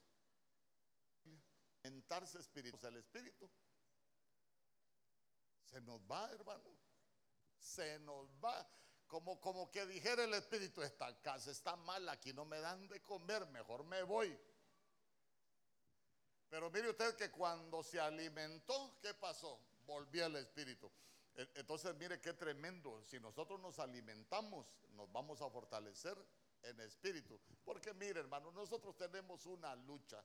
[1.83, 3.51] Mentarse espíritu, el espíritu
[5.65, 6.79] se nos va, hermano.
[7.59, 8.65] Se nos va.
[9.09, 13.03] Como, como que dijera el espíritu, esta casa está mal, aquí no me dan de
[13.03, 14.39] comer, mejor me voy.
[16.49, 19.61] Pero mire usted que cuando se alimentó, ¿qué pasó?
[19.85, 20.93] Volvió el espíritu.
[21.55, 23.01] Entonces, mire qué tremendo.
[23.05, 26.17] Si nosotros nos alimentamos, nos vamos a fortalecer
[26.63, 27.41] en espíritu.
[27.65, 30.23] Porque mire, hermano, nosotros tenemos una lucha.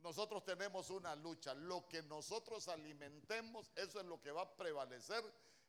[0.00, 1.54] Nosotros tenemos una lucha.
[1.54, 5.24] Lo que nosotros alimentemos, eso es lo que va a prevalecer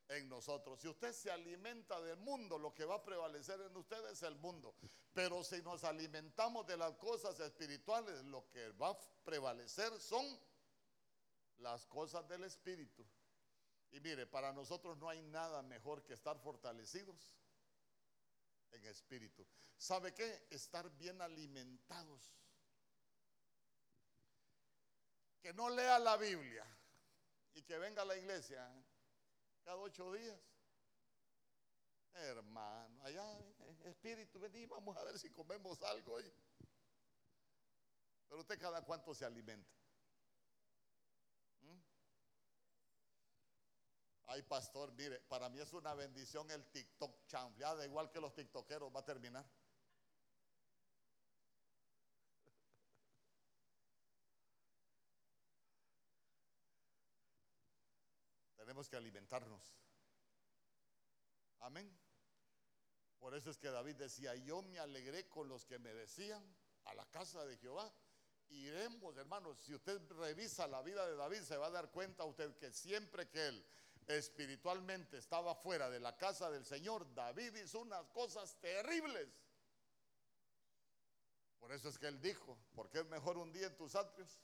[0.10, 0.82] en nosotros.
[0.82, 4.36] Si usted se alimenta del mundo, lo que va a prevalecer en usted es el
[4.36, 4.76] mundo.
[5.14, 10.26] Pero si nos alimentamos de las cosas espirituales, lo que va a prevalecer son
[11.60, 13.06] las cosas del espíritu.
[13.92, 17.34] Y mire, para nosotros no hay nada mejor que estar fortalecidos
[18.72, 19.46] en espíritu.
[19.78, 20.48] ¿Sabe qué?
[20.50, 22.36] Estar bien alimentados.
[25.42, 26.66] Que no lea la Biblia
[27.54, 28.70] y que venga a la iglesia
[29.64, 30.40] cada ocho días.
[32.14, 33.40] Hermano, allá,
[33.86, 36.34] espíritu, vení, vamos a ver si comemos algo ahí.
[38.28, 39.72] Pero usted cada cuánto se alimenta.
[41.62, 41.80] ¿Mm?
[44.32, 48.96] Ay, pastor, mire, para mí es una bendición el TikTok chanfleada, igual que los tiktokeros,
[48.96, 49.44] va a terminar.
[58.56, 59.76] Tenemos que alimentarnos.
[61.62, 61.92] Amén.
[63.18, 66.94] Por eso es que David decía, yo me alegré con los que me decían a
[66.94, 67.92] la casa de Jehová.
[68.50, 72.56] Iremos, hermanos, si usted revisa la vida de David, se va a dar cuenta usted
[72.58, 73.66] que siempre que él
[74.10, 79.30] espiritualmente estaba fuera de la casa del Señor, David hizo unas cosas terribles.
[81.60, 84.40] Por eso es que él dijo, porque es mejor un día en tus atrios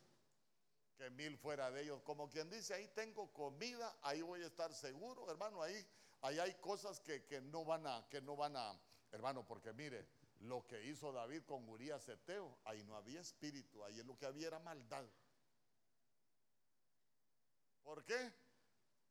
[0.98, 2.02] que mil fuera de ellos.
[2.04, 5.86] Como quien dice, ahí tengo comida, ahí voy a estar seguro, hermano, ahí,
[6.22, 8.80] ahí hay cosas que, que, no van a, que no van a,
[9.12, 10.08] hermano, porque mire,
[10.42, 14.48] lo que hizo David con Urias Eteo, ahí no había espíritu, ahí lo que había
[14.48, 15.06] era maldad.
[17.82, 18.45] ¿Por qué?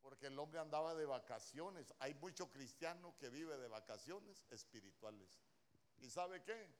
[0.04, 1.94] Porque el hombre andaba de vacaciones.
[1.98, 5.40] Hay mucho cristiano que vive de vacaciones espirituales.
[5.96, 6.70] ¿Y sabe qué?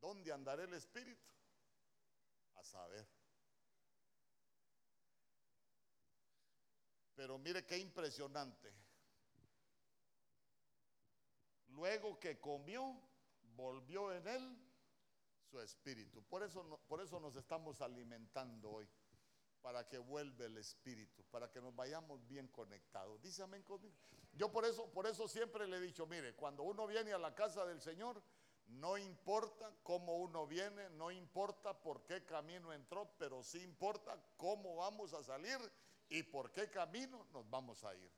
[0.00, 1.28] ¿Dónde andará el espíritu?
[2.54, 3.04] A saber.
[7.16, 8.72] Pero mire qué impresionante.
[11.70, 13.02] Luego que comió,
[13.56, 14.58] volvió en él
[15.50, 16.22] su espíritu.
[16.22, 18.88] Por eso, por eso nos estamos alimentando hoy,
[19.68, 23.20] para que vuelva el espíritu, para que nos vayamos bien conectados.
[23.20, 23.94] Dice amén conmigo.
[24.32, 27.34] Yo por eso, por eso siempre le he dicho, mire, cuando uno viene a la
[27.34, 28.22] casa del Señor,
[28.68, 34.76] no importa cómo uno viene, no importa por qué camino entró, pero sí importa cómo
[34.76, 35.58] vamos a salir
[36.08, 38.10] ¿Y por qué camino nos vamos a ir?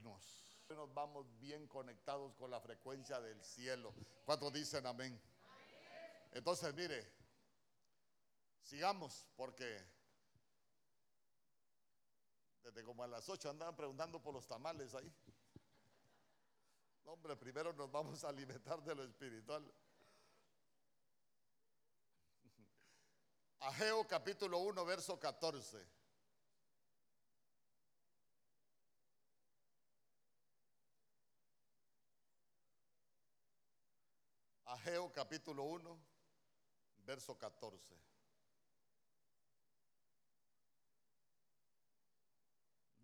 [0.00, 3.92] Nos, nos vamos bien conectados con la frecuencia del cielo.
[4.24, 5.20] ¿Cuántos dicen amén?
[6.32, 7.06] Entonces, mire,
[8.62, 9.97] sigamos porque
[12.62, 15.12] desde como a las 8 andaban preguntando por los tamales ahí.
[17.04, 19.72] hombre, primero nos vamos a alimentar de lo espiritual.
[23.60, 25.98] Ageo capítulo 1, verso 14.
[34.66, 35.98] Ageo capítulo 1,
[37.04, 38.07] verso 14.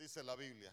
[0.05, 0.71] Dice la Biblia.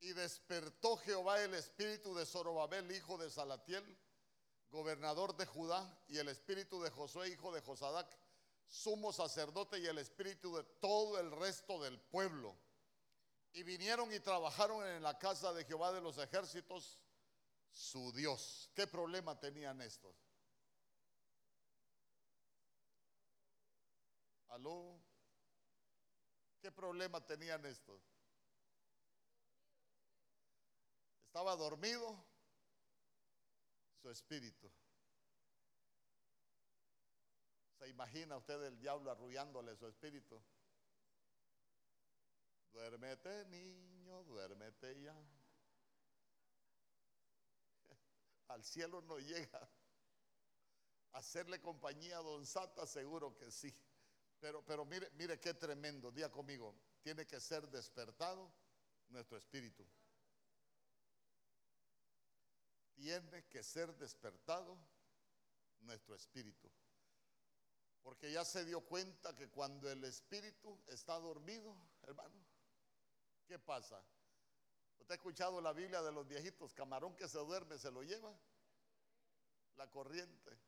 [0.00, 3.82] Y despertó Jehová el espíritu de Zorobabel, hijo de Salatiel,
[4.68, 8.06] gobernador de Judá, y el espíritu de Josué, hijo de Josadac,
[8.68, 12.54] sumo sacerdote, y el espíritu de todo el resto del pueblo.
[13.54, 17.00] Y vinieron y trabajaron en la casa de Jehová de los ejércitos
[17.72, 18.68] su Dios.
[18.74, 20.14] ¿Qué problema tenían estos?
[24.48, 25.01] ¿Aló?
[26.62, 28.00] ¿Qué problema tenían estos?
[31.26, 32.24] Estaba dormido
[34.00, 34.70] su espíritu.
[37.80, 40.40] ¿Se imagina usted el diablo arrullándole su espíritu?
[42.70, 45.16] Duérmete niño, duérmete ya
[48.48, 49.68] al cielo no llega.
[51.10, 53.74] Hacerle compañía a Don Sata, seguro que sí.
[54.42, 56.10] Pero, pero mire, mire qué tremendo.
[56.10, 56.74] Día conmigo.
[57.00, 58.52] Tiene que ser despertado
[59.08, 59.86] nuestro espíritu.
[62.96, 64.76] Tiene que ser despertado
[65.82, 66.68] nuestro espíritu.
[68.02, 72.44] Porque ya se dio cuenta que cuando el espíritu está dormido, hermano,
[73.46, 74.04] ¿qué pasa?
[74.98, 76.74] ¿Usted ha escuchado la Biblia de los viejitos?
[76.74, 78.36] Camarón que se duerme se lo lleva
[79.76, 80.58] la corriente.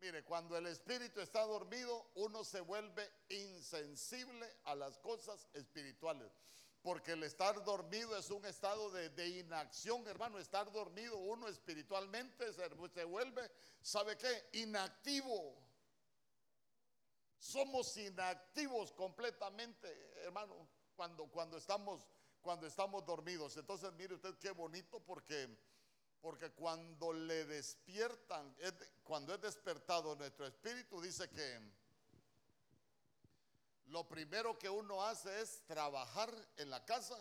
[0.00, 6.30] Mire, cuando el espíritu está dormido, uno se vuelve insensible a las cosas espirituales.
[6.82, 10.38] Porque el estar dormido es un estado de, inacción, hermano.
[10.38, 13.50] Estar dormido uno espiritualmente se, se vuelve,
[13.82, 14.48] ¿sabe qué?
[14.52, 15.56] Inactivo.
[17.38, 19.88] Somos inactivos completamente,
[20.24, 20.68] hermano.
[20.94, 22.06] cuando, cuando, estamos,
[22.40, 23.56] cuando estamos dormidos.
[23.56, 25.48] Entonces, mire usted qué bonito porque,
[26.20, 28.54] porque cuando le despiertan,
[29.04, 31.60] cuando es despertado nuestro espíritu, dice que
[33.86, 37.16] lo primero que uno hace es trabajar en la casa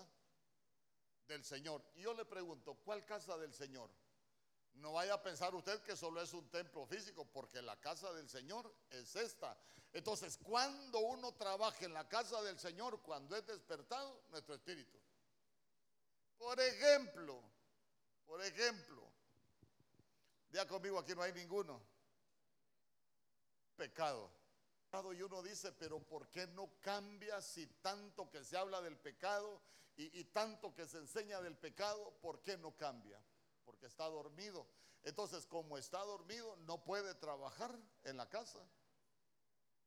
[1.27, 1.83] del Señor.
[1.95, 3.89] Y yo le pregunto, ¿cuál casa del Señor?
[4.75, 8.29] No vaya a pensar usted que solo es un templo físico, porque la casa del
[8.29, 9.57] Señor es esta.
[9.93, 14.97] Entonces, cuando uno trabaja en la casa del Señor, cuando es despertado nuestro espíritu.
[16.37, 17.41] Por ejemplo,
[18.27, 19.09] por ejemplo,
[20.49, 21.81] vea conmigo, aquí no hay ninguno.
[23.75, 24.31] Pecado.
[25.13, 29.61] Y uno dice, pero ¿por qué no cambia si tanto que se habla del pecado
[29.95, 33.21] y, y tanto que se enseña del pecado, ¿por qué no cambia?
[33.63, 34.67] Porque está dormido.
[35.03, 38.59] Entonces, como está dormido, no puede trabajar en la casa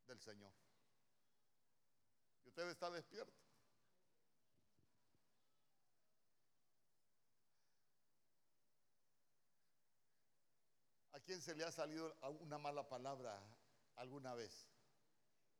[0.06, 0.52] del Señor.
[2.44, 3.39] Y usted está despierto.
[11.20, 13.38] ¿A quién se le ha salido una mala palabra
[13.96, 14.66] alguna vez?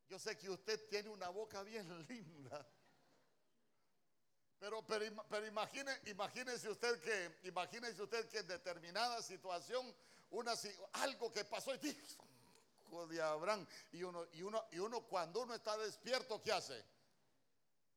[0.09, 2.67] Yo sé que usted tiene una boca bien linda.
[4.59, 9.95] Pero, pero, pero imagine, imagínese usted que, imagínese usted que en determinada situación,
[10.31, 10.55] una,
[10.95, 11.79] algo que pasó y
[13.11, 16.83] de Abraham, y uno, y uno, y uno cuando uno está despierto, ¿qué hace?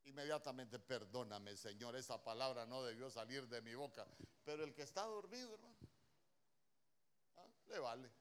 [0.03, 4.05] Inmediatamente, perdóname, Señor, esa palabra no debió salir de mi boca.
[4.43, 5.82] Pero el que está dormido, hermano.
[7.67, 8.11] Le vale.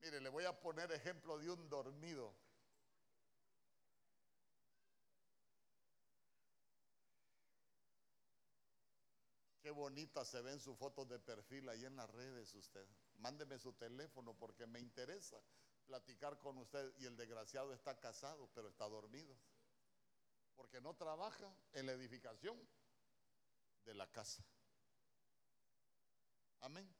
[0.00, 2.34] Mire, le voy a poner ejemplo de un dormido.
[9.62, 12.86] Qué bonita se ven sus fotos de perfil ahí en las redes usted.
[13.18, 15.40] Mándeme su teléfono porque me interesa
[15.84, 16.94] platicar con usted.
[16.98, 19.36] Y el desgraciado está casado, pero está dormido.
[20.56, 22.58] Porque no trabaja en la edificación
[23.84, 24.42] de la casa.
[26.60, 26.99] Amén.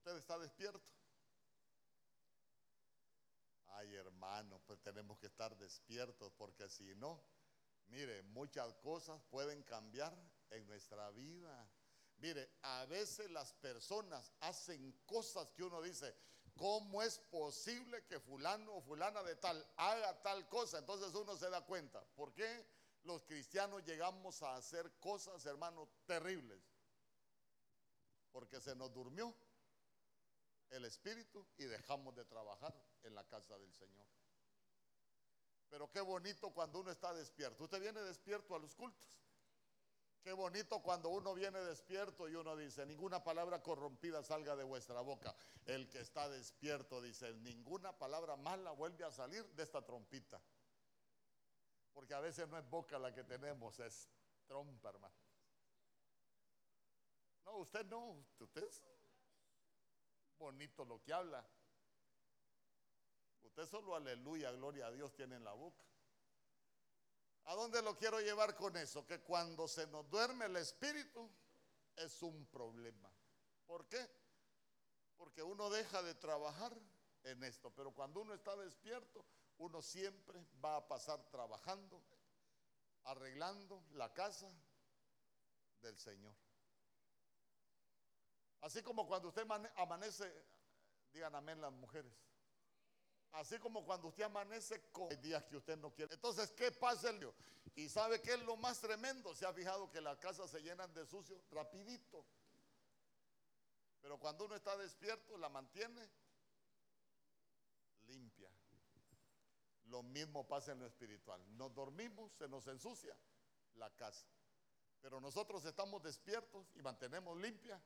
[0.00, 0.94] ¿Usted está despierto?
[3.66, 7.22] Ay, hermano, pues tenemos que estar despiertos porque si no,
[7.88, 10.16] mire, muchas cosas pueden cambiar
[10.48, 11.70] en nuestra vida.
[12.16, 16.16] Mire, a veces las personas hacen cosas que uno dice,
[16.56, 20.78] ¿cómo es posible que fulano o fulana de tal haga tal cosa?
[20.78, 22.02] Entonces uno se da cuenta.
[22.16, 22.66] ¿Por qué
[23.02, 26.62] los cristianos llegamos a hacer cosas, hermano, terribles?
[28.32, 29.36] Porque se nos durmió
[30.70, 34.06] el Espíritu y dejamos de trabajar en la casa del Señor.
[35.68, 37.64] Pero qué bonito cuando uno está despierto.
[37.64, 39.08] Usted viene despierto a los cultos.
[40.22, 45.00] Qué bonito cuando uno viene despierto y uno dice, ninguna palabra corrompida salga de vuestra
[45.00, 45.34] boca.
[45.64, 50.42] El que está despierto dice, ninguna palabra mala vuelve a salir de esta trompita.
[51.94, 54.10] Porque a veces no es boca la que tenemos, es
[54.46, 55.14] trompa, hermano.
[57.44, 58.82] No, usted no, usted es
[60.40, 61.46] bonito lo que habla.
[63.42, 65.84] Usted solo aleluya, gloria a Dios tiene en la boca.
[67.44, 69.06] ¿A dónde lo quiero llevar con eso?
[69.06, 71.30] Que cuando se nos duerme el espíritu
[71.96, 73.12] es un problema.
[73.66, 74.08] ¿Por qué?
[75.16, 76.76] Porque uno deja de trabajar
[77.24, 79.24] en esto, pero cuando uno está despierto,
[79.58, 82.02] uno siempre va a pasar trabajando,
[83.04, 84.50] arreglando la casa
[85.82, 86.34] del Señor.
[88.60, 89.46] Así como cuando usted
[89.76, 90.30] amanece,
[91.12, 92.12] digan amén las mujeres.
[93.32, 96.14] Así como cuando usted amanece con días que usted no quiere.
[96.14, 97.34] Entonces, ¿qué pasa el Dios?
[97.76, 99.34] Y sabe que es lo más tremendo.
[99.34, 102.26] Se ha fijado que las casas se llenan de sucio rapidito.
[104.00, 106.10] Pero cuando uno está despierto, la mantiene
[108.08, 108.50] limpia.
[109.84, 111.40] Lo mismo pasa en lo espiritual.
[111.56, 113.16] Nos dormimos, se nos ensucia
[113.74, 114.26] la casa.
[115.00, 117.80] Pero nosotros estamos despiertos y mantenemos limpia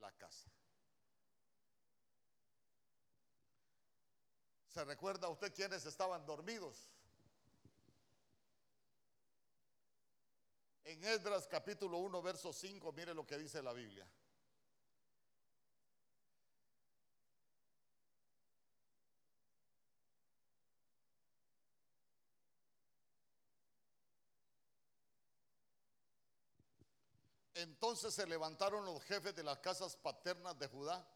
[0.00, 0.50] la casa.
[4.68, 6.88] ¿Se recuerda usted quiénes estaban dormidos?
[10.84, 14.08] En Esdras capítulo 1, verso 5, mire lo que dice la Biblia.
[27.60, 31.06] Entonces se levantaron los jefes de las casas paternas de Judá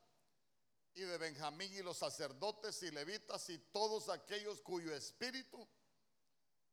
[0.94, 5.66] y de Benjamín y los sacerdotes y levitas y todos aquellos cuyo espíritu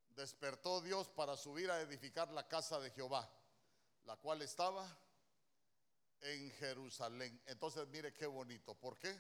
[0.10, 3.30] despertó Dios para subir a edificar la casa de Jehová,
[4.04, 4.86] la cual estaba
[6.22, 7.42] en Jerusalén.
[7.46, 8.76] Entonces mire qué bonito.
[8.76, 9.18] ¿Por qué?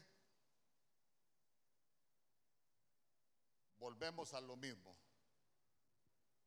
[3.82, 4.96] volvemos a lo mismo.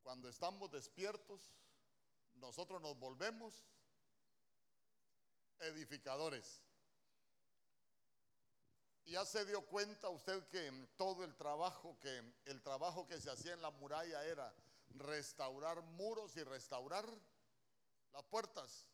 [0.02, 1.52] Cuando estamos despiertos,
[2.34, 3.66] nosotros nos volvemos
[5.60, 6.60] edificadores.
[9.06, 13.52] Ya se dio cuenta usted que todo el trabajo que el trabajo que se hacía
[13.52, 14.54] en la muralla era
[14.88, 17.06] restaurar muros y restaurar
[18.12, 18.86] las puertas.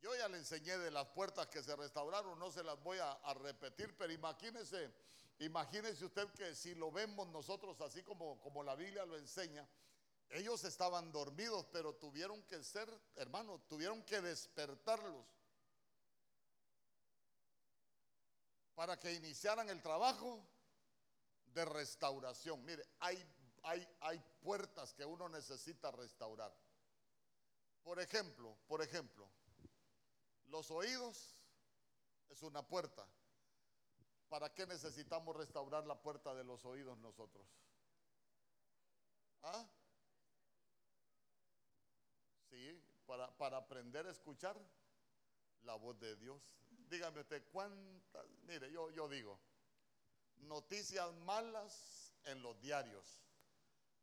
[0.00, 3.10] Yo ya le enseñé de las puertas que se restauraron, no se las voy a,
[3.10, 4.92] a repetir, pero imagínese,
[5.38, 9.66] imagínese usted que si lo vemos nosotros así como, como la Biblia lo enseña,
[10.30, 15.24] ellos estaban dormidos, pero tuvieron que ser, hermano, tuvieron que despertarlos
[18.74, 20.44] para que iniciaran el trabajo
[21.46, 22.64] de restauración.
[22.64, 23.24] Mire, hay,
[23.62, 26.52] hay, hay puertas que uno necesita restaurar.
[27.82, 29.30] Por ejemplo, por ejemplo,
[30.46, 31.42] los oídos
[32.30, 33.06] es una puerta.
[34.28, 37.46] ¿Para qué necesitamos restaurar la puerta de los oídos nosotros?
[39.42, 39.68] ¿Ah?
[42.50, 44.56] Sí, para, para aprender a escuchar
[45.62, 46.42] la voz de Dios.
[46.88, 48.26] Dígame usted, ¿cuántas?
[48.46, 49.40] Mire, yo, yo digo,
[50.36, 53.22] noticias malas en los diarios,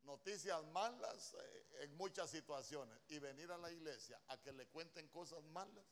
[0.02, 5.08] noticias malas eh, en muchas situaciones y venir a la iglesia a que le cuenten
[5.08, 5.86] cosas malas.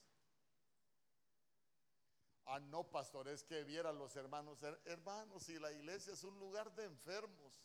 [2.46, 6.74] Ah, no, pastor, es que vieran los hermanos, hermanos, si la iglesia es un lugar
[6.74, 7.62] de enfermos,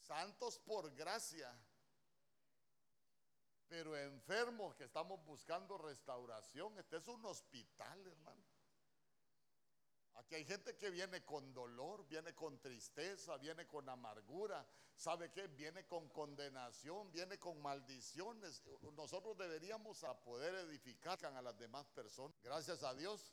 [0.00, 1.54] santos por gracia,
[3.68, 6.78] pero enfermos que estamos buscando restauración.
[6.78, 8.42] Este es un hospital, hermano.
[10.14, 14.66] Aquí hay gente que viene con dolor, viene con tristeza, viene con amargura.
[14.96, 15.46] ¿Sabe qué?
[15.46, 18.64] Viene con condenación, viene con maldiciones.
[18.96, 22.36] Nosotros deberíamos a poder edificar a las demás personas.
[22.42, 23.32] Gracias a Dios,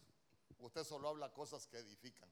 [0.59, 2.31] usted solo habla cosas que edifican.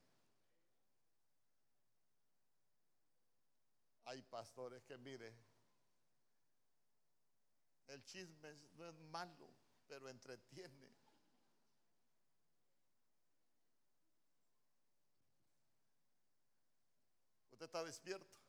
[4.05, 5.33] Hay pastores que mire,
[7.87, 9.53] el chisme no es malo,
[9.87, 10.93] pero entretiene.
[17.51, 18.39] Usted está despierto.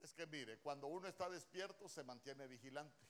[0.00, 3.06] Es que mire, cuando uno está despierto se mantiene vigilante.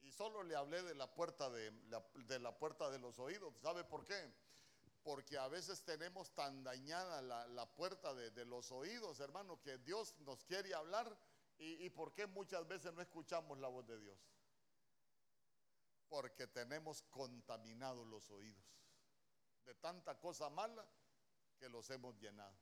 [0.00, 3.54] Y solo le hablé de la puerta de de la puerta de los oídos.
[3.60, 4.32] ¿Sabe por qué?
[5.02, 10.44] Porque a veces tenemos tan dañada la, puerta de, los oídos, hermano, que Dios nos
[10.44, 11.16] quiere hablar
[11.58, 14.18] y, y por qué muchas veces no escuchamos la voz de Dios.
[16.08, 18.70] Porque tenemos contaminados los oídos
[19.64, 20.84] de tanta cosa mala
[21.58, 22.56] que los hemos llenado.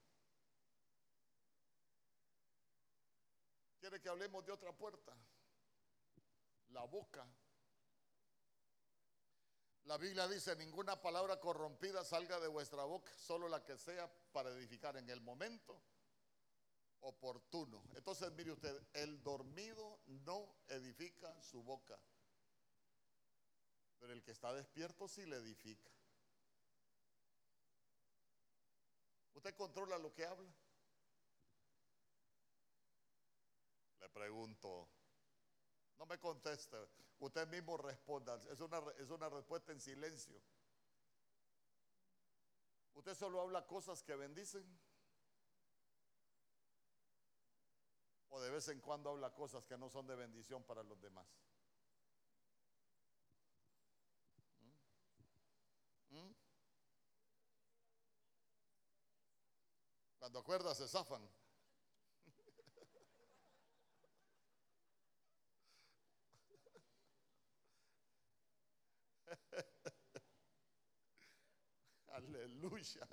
[3.79, 5.17] ¿Quiere que hablemos de otra puerta?
[6.69, 7.27] La boca.
[9.89, 14.51] La Biblia dice, ninguna palabra corrompida salga de vuestra boca, solo la que sea para
[14.51, 15.81] edificar en el momento
[17.01, 17.83] oportuno.
[17.95, 21.99] Entonces, mire usted, el dormido no edifica su boca,
[23.99, 25.89] pero el que está despierto sí le edifica.
[29.33, 30.53] ¿Usted controla lo que habla?
[34.01, 34.87] Le pregunto,
[35.99, 36.77] no me conteste.
[37.19, 38.37] Usted mismo responda.
[38.51, 40.41] Es una, es una respuesta en silencio.
[42.95, 44.65] ¿Usted solo habla cosas que bendicen?
[48.31, 51.27] ¿O de vez en cuando habla cosas que no son de bendición para los demás?
[56.11, 56.17] ¿Mm?
[56.17, 56.35] ¿Mm?
[60.19, 61.29] Cuando acuerdas se zafan.
[72.09, 73.09] Aleluya.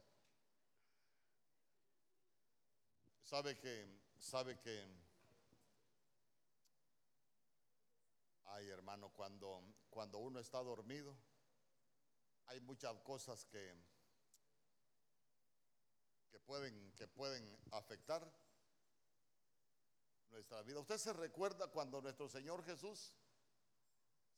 [3.23, 3.87] Sabe que,
[4.19, 4.87] sabe que,
[8.45, 11.17] ay hermano, cuando, cuando uno está dormido,
[12.45, 13.75] hay muchas cosas que,
[16.29, 18.31] que, pueden, que pueden afectar
[20.29, 20.79] nuestra vida.
[20.79, 23.13] ¿Usted se recuerda cuando nuestro Señor Jesús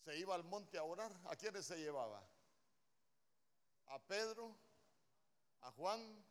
[0.08, 1.12] se iba al monte a orar?
[1.26, 2.26] ¿A quiénes se llevaba?
[3.88, 4.56] a Pedro,
[5.62, 6.26] a Juan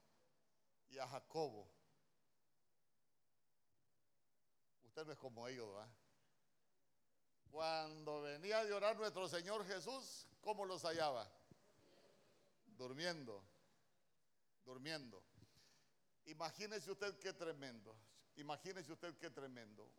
[0.88, 1.68] y a Jacobo.
[4.84, 5.90] Usted no es como ellos, ¿verdad?
[7.50, 11.30] Cuando venía a llorar nuestro Señor Jesús, ¿cómo los hallaba?
[12.66, 13.42] Durmiendo,
[14.64, 15.22] durmiendo.
[16.26, 17.96] Imagínese usted qué tremendo,
[18.36, 19.90] imagínese usted qué tremendo.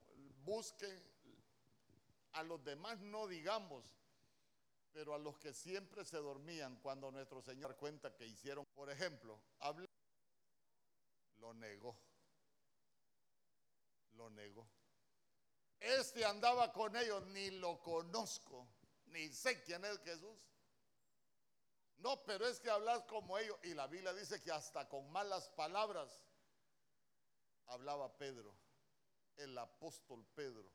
[0.44, 1.04] Busque
[2.34, 3.84] a los demás, no digamos,
[4.92, 9.40] Pero a los que siempre se dormían cuando nuestro Señor cuenta que hicieron, por ejemplo,
[9.60, 9.86] habla,
[11.38, 11.96] lo negó.
[14.14, 14.68] Lo negó.
[15.80, 18.68] Este andaba con ellos, ni lo conozco,
[19.06, 20.38] ni sé quién es Jesús.
[21.98, 23.58] No, pero es que hablas como ellos.
[23.64, 26.20] Y la Biblia dice que hasta con malas palabras
[27.68, 28.56] hablaba Pedro,
[29.38, 30.72] el apóstol Pedro.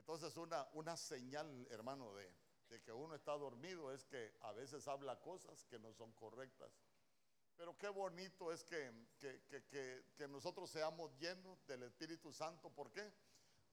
[0.00, 5.20] Entonces una, una señal, hermano, de, que uno está dormido es que a veces habla
[5.20, 6.72] cosas que no son correctas.
[7.54, 12.70] Pero qué bonito es que, que, que, que, nosotros seamos llenos del Espíritu Santo.
[12.70, 13.12] ¿Por qué?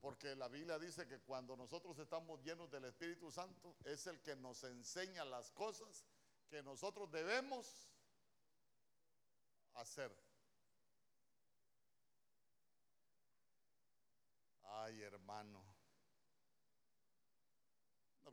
[0.01, 4.35] Porque la Biblia dice que cuando nosotros estamos llenos del Espíritu Santo es el que
[4.35, 6.03] nos enseña las cosas
[6.49, 7.89] que nosotros debemos
[9.75, 10.13] hacer.
[14.63, 15.76] Ay, hermano.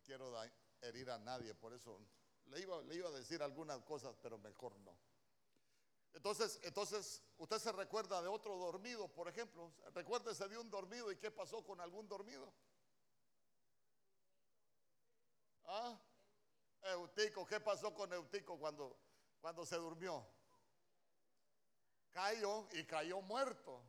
[0.05, 0.33] Quiero
[0.83, 1.99] herir a nadie, por eso
[2.47, 4.97] le iba, le iba a decir algunas cosas, pero mejor no.
[6.13, 9.73] Entonces, entonces, usted se recuerda de otro dormido, por ejemplo.
[9.95, 12.53] Recuérdese de un dormido y qué pasó con algún dormido.
[15.65, 15.99] ¿Ah?
[16.83, 18.97] Eutico, ¿qué pasó con Eutico cuando,
[19.41, 20.25] cuando se durmió?
[22.13, 23.83] Cayó y cayó muerto.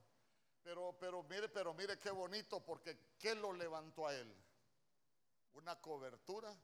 [0.63, 4.35] Pero, pero mire, pero mire qué bonito, porque ¿qué lo levantó a él?
[5.55, 6.55] Una cobertura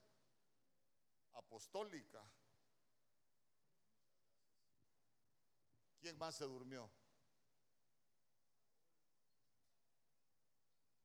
[1.34, 2.24] apostólica.
[6.00, 6.90] ¿Quién más se durmió?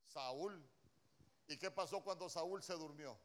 [0.09, 0.69] Saúl.
[1.49, 3.19] ¿Y qué pasó cuando Saúl se durmió?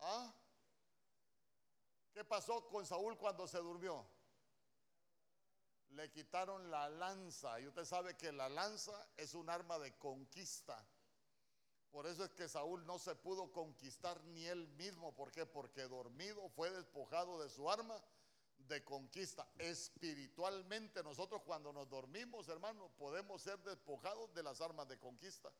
[0.00, 0.34] ¿Ah?
[2.12, 4.04] ¿Qué pasó con Saúl cuando se durmió?
[5.90, 7.60] Le quitaron la lanza.
[7.60, 10.84] Y usted sabe que la lanza es un arma de conquista.
[11.90, 15.14] Por eso es que Saúl no se pudo conquistar ni él mismo.
[15.14, 15.46] ¿Por qué?
[15.46, 18.02] Porque dormido fue despojado de su arma
[18.58, 19.48] de conquista.
[19.58, 25.50] Espiritualmente nosotros cuando nos dormimos, hermano, podemos ser despojados de las armas de conquista.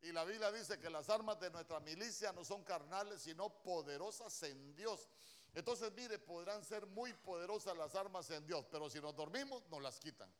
[0.00, 4.42] Y la Biblia dice que las armas de nuestra milicia no son carnales, sino poderosas
[4.42, 5.08] en Dios.
[5.54, 9.82] Entonces, mire, podrán ser muy poderosas las armas en Dios, pero si nos dormimos, nos
[9.82, 10.32] las quitan.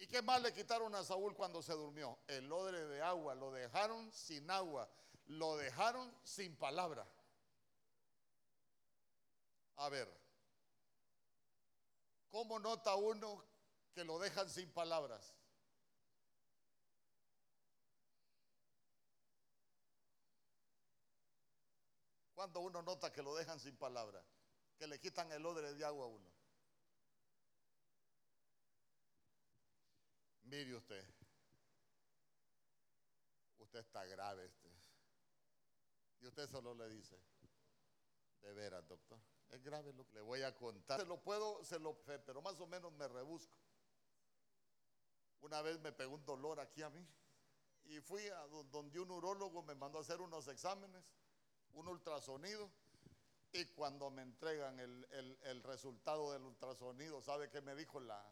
[0.00, 2.18] ¿Y qué más le quitaron a Saúl cuando se durmió?
[2.26, 4.90] El odre de agua, lo dejaron sin agua,
[5.26, 7.06] lo dejaron sin palabra.
[9.76, 10.10] A ver,
[12.30, 13.44] ¿cómo nota uno
[13.92, 15.34] que lo dejan sin palabras?
[22.34, 24.24] Cuando uno nota que lo dejan sin palabras,
[24.78, 26.29] que le quitan el odre de agua a uno.
[30.50, 31.04] Mire usted,
[33.60, 34.46] usted está grave.
[34.46, 34.68] Este.
[36.20, 37.16] Y usted solo le dice,
[38.40, 39.20] de veras, doctor.
[39.50, 41.00] Es grave lo que le voy a contar.
[41.00, 43.54] Se lo puedo, se lo, pero más o menos me rebusco.
[45.42, 47.06] Una vez me pegó un dolor aquí a mí
[47.84, 51.14] y fui a donde un urólogo me mandó a hacer unos exámenes,
[51.74, 52.72] un ultrasonido,
[53.52, 58.24] y cuando me entregan el, resultado del ultrasonido, ¿sabe qué me dijo la,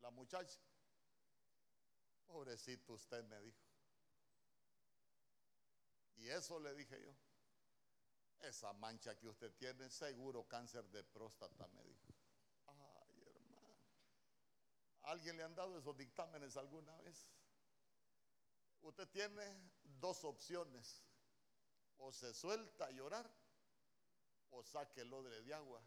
[0.00, 0.58] la muchacha?
[2.32, 3.60] Pobrecito usted me dijo.
[6.16, 7.14] Y eso le dije yo.
[8.48, 12.06] Esa mancha que usted tiene, seguro cáncer de próstata, me dijo.
[12.66, 13.76] Ay, hermano.
[15.02, 17.28] ¿Alguien le han dado esos dictámenes alguna vez?
[18.80, 19.70] Usted tiene
[20.00, 21.04] dos opciones.
[21.98, 23.30] O se suelta a llorar
[24.50, 25.82] o saque el odre de agua.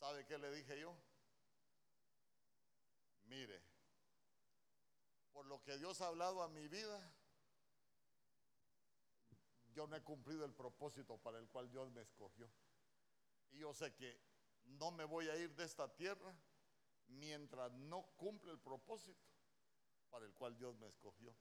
[0.00, 0.96] ¿Sabe qué le dije yo?
[3.32, 3.62] Mire,
[5.32, 7.00] por lo que Dios ha hablado a mi vida,
[9.72, 12.46] yo no he cumplido el propósito para el cual Dios me escogió.
[13.52, 14.20] Y yo sé que
[14.64, 16.36] no me voy a ir de esta tierra
[17.08, 19.24] mientras no cumple el propósito
[20.10, 21.34] para el cual Dios me escogió.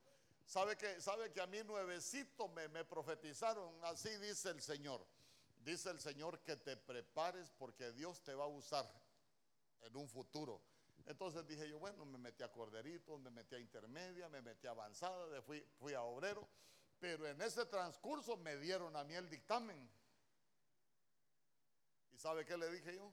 [0.45, 3.83] ¿Sabe que, sabe que a mí nuevecito me, me profetizaron?
[3.83, 5.05] Así dice el Señor.
[5.57, 8.89] Dice el Señor que te prepares porque Dios te va a usar
[9.81, 10.70] en un futuro.
[11.05, 14.71] Entonces dije yo, bueno, me metí a corderitos, me metí a intermedia, me metí a
[14.71, 16.47] avanzada, fui, fui a obrero.
[16.99, 19.89] Pero en ese transcurso me dieron a mí el dictamen.
[22.11, 23.11] ¿Y sabe qué le dije yo?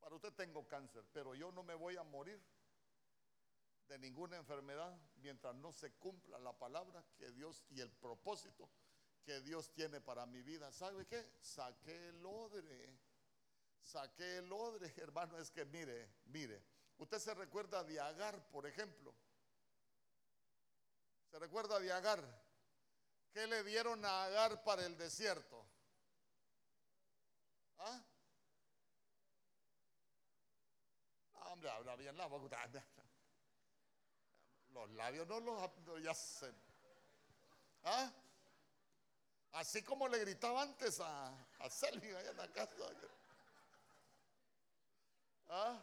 [0.00, 2.42] Para usted tengo cáncer, pero yo no me voy a morir
[3.86, 8.68] de ninguna enfermedad mientras no se cumpla la palabra que Dios y el propósito
[9.24, 10.72] que Dios tiene para mi vida.
[10.72, 11.32] ¿Sabe qué?
[11.40, 12.98] Saqué el odre.
[13.82, 16.62] Saqué el odre, hermano, es que mire, mire,
[16.98, 19.14] usted se recuerda de Agar, por ejemplo.
[21.30, 22.20] ¿Se recuerda de Agar?
[23.32, 25.64] ¿Qué le dieron a Agar para el desierto?
[27.78, 28.02] ¿Ah?
[31.46, 32.68] Hombre, habla bien la boca.
[34.70, 36.14] Los labios no los ya.
[37.82, 38.12] ¿Ah?
[39.52, 42.72] Así como le gritaba antes a, a Selvin allá en la casa.
[45.52, 45.82] ¿Ah?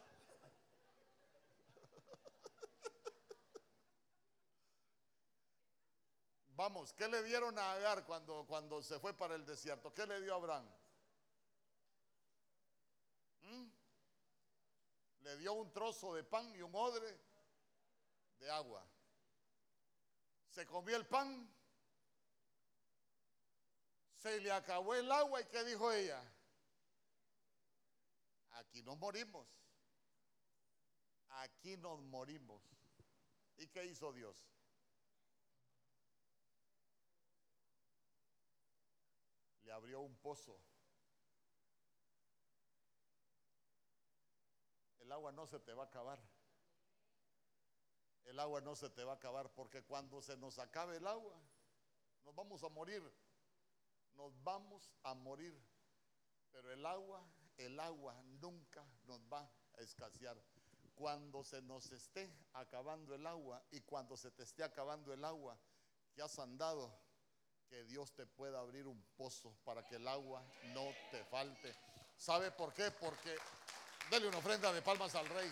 [6.56, 9.94] Vamos, ¿qué le dieron a Agar cuando, cuando se fue para el desierto?
[9.94, 10.66] ¿Qué le dio a Abraham?
[13.42, 13.66] ¿Mm?
[15.20, 17.20] Le dio un trozo de pan y un odre
[18.40, 18.88] de agua.
[20.50, 21.54] Se comió el pan,
[24.14, 26.24] se le acabó el agua y ¿qué dijo ella?
[28.58, 29.48] Aquí nos morimos.
[31.30, 32.64] Aquí nos morimos.
[33.58, 34.50] ¿Y qué hizo Dios?
[39.64, 40.60] Le abrió un pozo.
[45.00, 46.20] El agua no se te va a acabar.
[48.26, 51.40] El agua no se te va a acabar porque cuando se nos acabe el agua,
[52.26, 53.04] nos vamos a morir.
[54.16, 55.58] Nos vamos a morir.
[56.52, 57.26] Pero el agua,
[57.58, 60.38] el agua nunca nos va a escasear.
[60.96, 65.58] Cuando se nos esté acabando el agua y cuando se te esté acabando el agua
[66.14, 66.92] que has andado,
[67.68, 70.44] que Dios te pueda abrir un pozo para que el agua
[70.74, 71.76] no te falte.
[72.16, 72.90] ¿Sabe por qué?
[72.92, 73.36] Porque
[74.10, 75.52] dele una ofrenda de palmas al rey.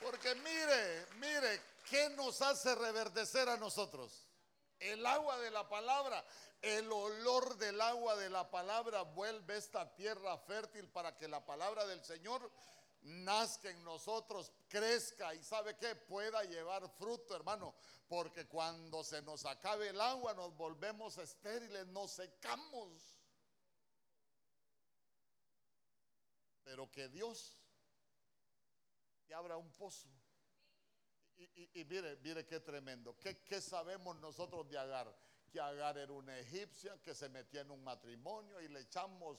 [0.00, 4.26] Porque mire, mire, ¿qué nos hace reverdecer a nosotros?
[4.78, 6.24] El agua de la palabra,
[6.62, 11.86] el olor del agua de la palabra vuelve esta tierra fértil para que la palabra
[11.86, 12.50] del Señor
[13.02, 17.74] nazca en nosotros, crezca y sabe que pueda llevar fruto, hermano,
[18.08, 23.16] porque cuando se nos acabe el agua nos volvemos estériles, nos secamos.
[26.62, 27.56] Pero que Dios
[29.26, 30.08] te abra un pozo.
[31.36, 33.16] Y, y- mire, mire qué tremendo.
[33.18, 35.10] ¿Qué, qué sabemos nosotros de Agar?
[35.50, 39.38] Que Agar era una egipcia que se metía en un matrimonio y le echamos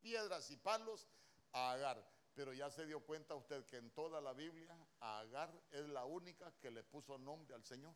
[0.00, 1.06] piedras y palos
[1.52, 2.04] a Agar.
[2.34, 6.52] Pero ya se dio cuenta usted que en toda la Biblia Agar es la única
[6.58, 7.94] que le puso nombre al Señor.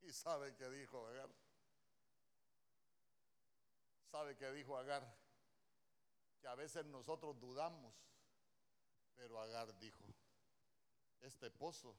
[0.00, 1.28] Y sabe que dijo Agar.
[4.10, 5.04] Sabe que dijo Agar.
[6.40, 7.94] Que a veces nosotros dudamos.
[9.16, 10.04] Pero Agar dijo,
[11.20, 11.94] este pozo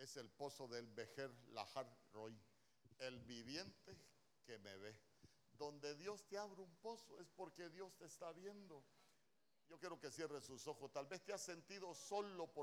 [0.00, 2.36] es el pozo del Bejer Lahar Roy,
[2.98, 3.96] el viviente
[4.44, 4.98] que me ve.
[5.52, 8.82] Donde Dios te abre un pozo es porque Dios te está viendo.
[9.68, 10.90] Yo quiero que cierre sus ojos.
[10.90, 12.58] Tal vez te has sentido solo por